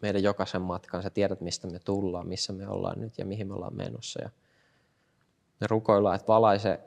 meidän 0.01 0.23
jokaisen 0.23 0.61
matkan. 0.61 1.03
Sä 1.03 1.09
tiedät, 1.09 1.41
mistä 1.41 1.67
me 1.67 1.79
tullaan, 1.79 2.27
missä 2.27 2.53
me 2.53 2.67
ollaan 2.67 3.01
nyt 3.01 3.17
ja 3.17 3.25
mihin 3.25 3.47
me 3.47 3.53
ollaan 3.53 3.75
menossa. 3.75 4.21
Ja 4.23 4.29
me 5.61 5.67
rukoillaan, 5.67 6.15
että 6.15 6.27
valaise 6.27 6.79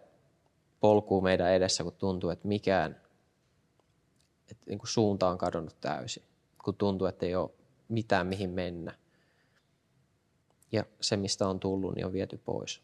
polkuu 0.80 1.20
meidän 1.20 1.52
edessä, 1.52 1.84
kun 1.84 1.92
tuntuu, 1.92 2.30
että 2.30 2.48
mikään, 2.48 3.09
että 4.50 4.64
niin 4.66 4.78
kuin 4.78 4.88
suunta 4.88 5.28
on 5.28 5.38
kadonnut 5.38 5.76
täysin. 5.80 6.22
Kun 6.64 6.74
tuntuu, 6.74 7.06
että 7.06 7.26
ei 7.26 7.34
ole 7.34 7.50
mitään 7.88 8.26
mihin 8.26 8.50
mennä. 8.50 8.94
Ja 10.72 10.84
se, 11.00 11.16
mistä 11.16 11.48
on 11.48 11.60
tullut, 11.60 11.94
niin 11.94 12.06
on 12.06 12.12
viety 12.12 12.40
pois. 12.44 12.82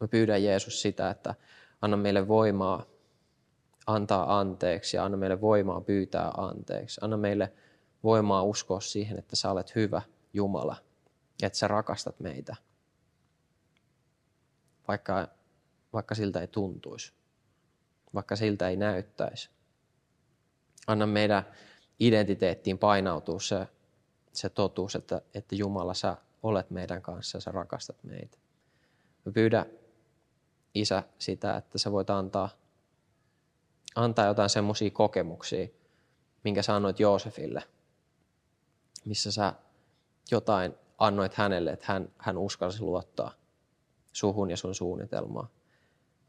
Me 0.00 0.08
pyydän 0.08 0.44
Jeesus 0.44 0.82
sitä, 0.82 1.10
että 1.10 1.34
anna 1.82 1.96
meille 1.96 2.28
voimaa 2.28 2.86
antaa 3.86 4.38
anteeksi 4.38 4.96
ja 4.96 5.04
anna 5.04 5.16
meille 5.16 5.40
voimaa 5.40 5.80
pyytää 5.80 6.30
anteeksi. 6.36 7.00
Anna 7.04 7.16
meille 7.16 7.52
voimaa 8.04 8.42
uskoa 8.42 8.80
siihen, 8.80 9.18
että 9.18 9.36
sä 9.36 9.50
olet 9.50 9.74
hyvä 9.74 10.02
Jumala 10.32 10.76
ja 11.42 11.46
että 11.46 11.58
sä 11.58 11.68
rakastat 11.68 12.20
meitä, 12.20 12.56
vaikka, 14.88 15.28
vaikka 15.92 16.14
siltä 16.14 16.40
ei 16.40 16.46
tuntuisi, 16.46 17.12
vaikka 18.14 18.36
siltä 18.36 18.68
ei 18.68 18.76
näyttäisi. 18.76 19.50
Anna 20.86 21.06
meidän 21.06 21.42
identiteettiin 22.00 22.78
painautua 22.78 23.40
se, 23.40 23.66
se 24.32 24.48
totuus, 24.48 24.94
että, 24.94 25.22
että 25.34 25.54
Jumala, 25.54 25.94
sä 25.94 26.16
olet 26.42 26.70
meidän 26.70 27.02
kanssa 27.02 27.36
ja 27.36 27.40
sä 27.40 27.52
rakastat 27.52 27.96
meitä. 28.02 28.38
Mä 29.24 29.32
pyydän, 29.32 29.66
Isä, 30.74 31.02
sitä, 31.18 31.56
että 31.56 31.78
sä 31.78 31.92
voit 31.92 32.10
antaa, 32.10 32.48
antaa 33.94 34.26
jotain 34.26 34.50
semmoisia 34.50 34.90
kokemuksia, 34.90 35.68
minkä 36.44 36.62
sä 36.62 36.76
annoit 36.76 37.00
Joosefille– 37.00 37.62
missä 39.04 39.32
sä 39.32 39.52
jotain 40.30 40.74
annoit 40.98 41.34
hänelle, 41.34 41.70
että 41.70 41.86
hän, 41.88 42.12
hän 42.18 42.38
uskalsi 42.38 42.82
luottaa 42.82 43.32
suhun 44.12 44.50
ja 44.50 44.56
sun 44.56 44.74
suunnitelmaa. 44.74 45.48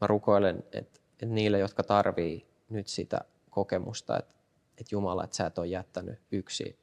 Mä 0.00 0.06
rukoilen, 0.06 0.58
että, 0.72 1.00
että 1.12 1.26
niille, 1.26 1.58
jotka 1.58 1.82
tarvii 1.82 2.46
nyt 2.68 2.88
sitä 2.88 3.20
kokemusta, 3.50 4.18
että, 4.18 4.34
että 4.78 4.94
Jumala, 4.94 5.24
että 5.24 5.36
sä 5.36 5.46
et 5.46 5.58
ole 5.58 5.66
jättänyt 5.66 6.18
yksi, 6.32 6.78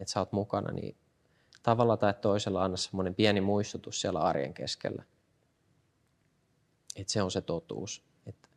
että 0.00 0.12
sä 0.12 0.20
oot 0.20 0.32
mukana, 0.32 0.72
niin 0.72 0.96
tavalla 1.62 1.96
tai 1.96 2.14
toisella 2.14 2.64
anna 2.64 2.76
semmoinen 2.76 3.14
pieni 3.14 3.40
muistutus 3.40 4.00
siellä 4.00 4.20
arjen 4.20 4.54
keskellä. 4.54 5.04
Että 6.96 7.12
se 7.12 7.22
on 7.22 7.30
se 7.30 7.40
totuus, 7.40 8.04
että, 8.26 8.48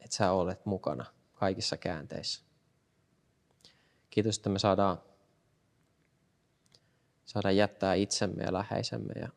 että 0.00 0.16
sä 0.16 0.32
olet 0.32 0.66
mukana 0.66 1.06
kaikissa 1.34 1.76
käänteissä. 1.76 2.44
Kiitos, 4.10 4.36
että 4.36 4.48
me 4.48 4.58
saadaan 4.58 4.98
saada 7.24 7.50
jättää 7.50 7.94
itsemme 7.94 8.42
ja 8.42 8.52
läheisemme 8.52 9.12
ja 9.20 9.28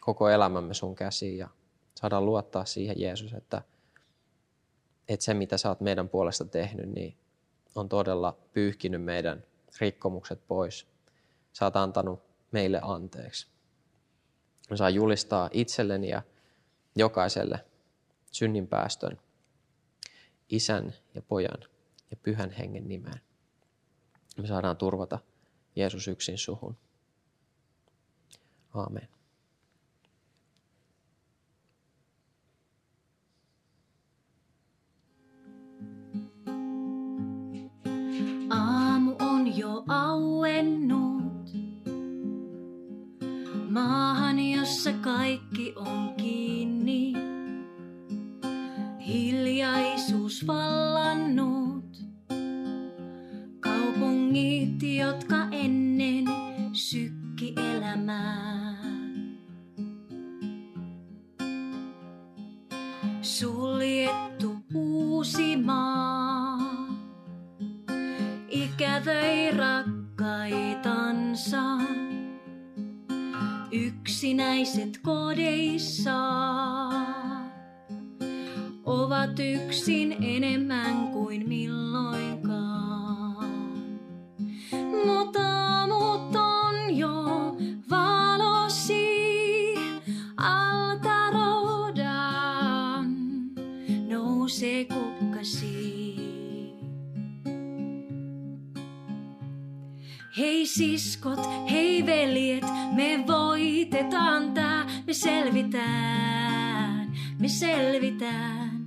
koko 0.00 0.28
elämämme 0.28 0.74
sun 0.74 0.94
käsiin 0.94 1.38
ja 1.38 1.48
saada 1.94 2.20
luottaa 2.20 2.64
siihen 2.64 3.00
Jeesus, 3.00 3.32
että, 3.32 3.62
että 5.08 5.24
se 5.24 5.34
mitä 5.34 5.58
sä 5.58 5.68
oot 5.68 5.80
meidän 5.80 6.08
puolesta 6.08 6.44
tehnyt, 6.44 6.88
niin 6.88 7.16
on 7.74 7.88
todella 7.88 8.38
pyyhkinyt 8.52 9.04
meidän 9.04 9.44
rikkomukset 9.80 10.46
pois. 10.48 10.86
Sä 11.52 11.64
oot 11.64 11.76
antanut 11.76 12.22
meille 12.50 12.80
anteeksi. 12.82 13.46
Mä 14.70 14.76
saan 14.76 14.94
julistaa 14.94 15.50
itselleni 15.52 16.08
ja 16.08 16.22
jokaiselle 16.96 17.64
synninpäästön 18.30 19.18
isän 20.48 20.94
ja 21.14 21.22
pojan 21.22 21.64
ja 22.10 22.16
pyhän 22.16 22.50
hengen 22.50 22.88
nimeen. 22.88 23.20
Me 24.36 24.46
saadaan 24.46 24.76
turvata 24.76 25.18
Jeesus 25.76 26.08
yksin 26.08 26.38
suhun. 26.38 26.76
Aamen. 28.74 29.08
Auennut. 39.92 41.50
Maahan, 43.70 44.38
jossa 44.38 44.92
kaikki 44.92 45.72
on 45.76 46.14
kiinni. 46.16 46.61
Veljet, 102.32 102.64
me 102.94 103.24
voitetaan 103.26 104.52
tää, 104.52 104.86
me 105.06 105.12
selvitään, 105.12 107.12
me 107.38 107.48
selvitään. 107.48 108.86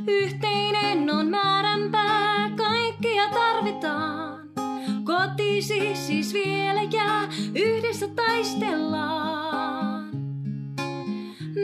Yhteinen 0.07 1.13
on 1.13 1.27
määränpää, 1.27 2.49
kaikkia 2.57 3.29
tarvitaan. 3.29 4.49
Kotisi 5.03 5.95
siis 5.95 6.33
vielä 6.33 6.83
jää, 6.83 7.29
yhdessä 7.55 8.07
taistellaan. 8.07 10.09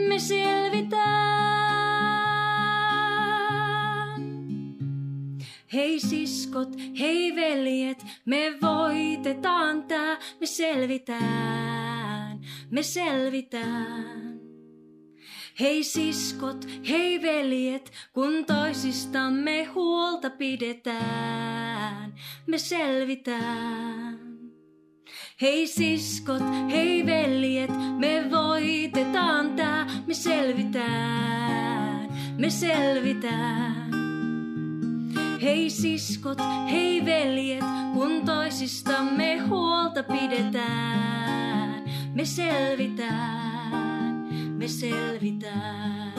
Me 0.08 0.18
selvitään. 0.18 1.37
Hei 5.72 6.00
siskot, 6.00 6.68
hei 6.98 7.36
veljet, 7.36 8.04
me 8.24 8.56
voitetaan 8.62 9.82
tää, 9.82 10.18
me 10.40 10.46
selvitään, 10.46 12.40
me 12.70 12.82
selvitään. 12.82 14.40
Hei 15.60 15.84
siskot, 15.84 16.66
hei 16.88 17.22
veljet, 17.22 17.92
kun 18.12 18.44
toisistamme 18.44 19.64
huolta 19.64 20.30
pidetään, 20.30 22.14
me 22.46 22.58
selvitään. 22.58 24.18
Hei 25.40 25.66
siskot, 25.66 26.42
hei 26.70 27.06
veljet, 27.06 27.70
me 27.98 28.30
voitetaan 28.30 29.56
tää, 29.56 29.86
me 30.06 30.14
selvitään, 30.14 32.08
me 32.38 32.50
selvitään. 32.50 33.77
Hei 35.42 35.70
siskot, 35.70 36.38
hei 36.70 37.04
veljet, 37.04 37.64
kun 37.94 38.24
toisistamme 38.24 39.38
huolta 39.38 40.02
pidetään, 40.02 41.84
me 42.14 42.24
selvitään, 42.24 44.14
me 44.56 44.68
selvitään. 44.68 46.12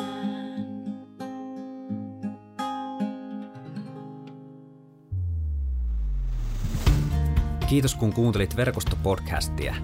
Kiitos 7.67 7.95
kun 7.95 8.13
kuuntelit 8.13 8.55
verkostopodcastia. 8.55 9.75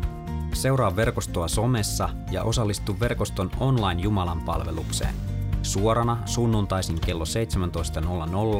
Seuraa 0.53 0.95
verkostoa 0.95 1.47
somessa 1.47 2.09
ja 2.31 2.43
osallistu 2.43 2.99
verkoston 2.99 3.51
online 3.59 4.01
Jumalan 4.01 4.41
palvelukseen. 4.41 5.15
Suorana 5.61 6.17
sunnuntaisin 6.25 6.99
kello 6.99 7.23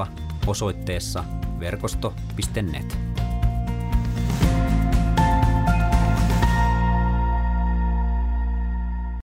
17.00 0.05 0.34
osoitteessa 0.47 1.23
verkosto.net. 1.59 3.14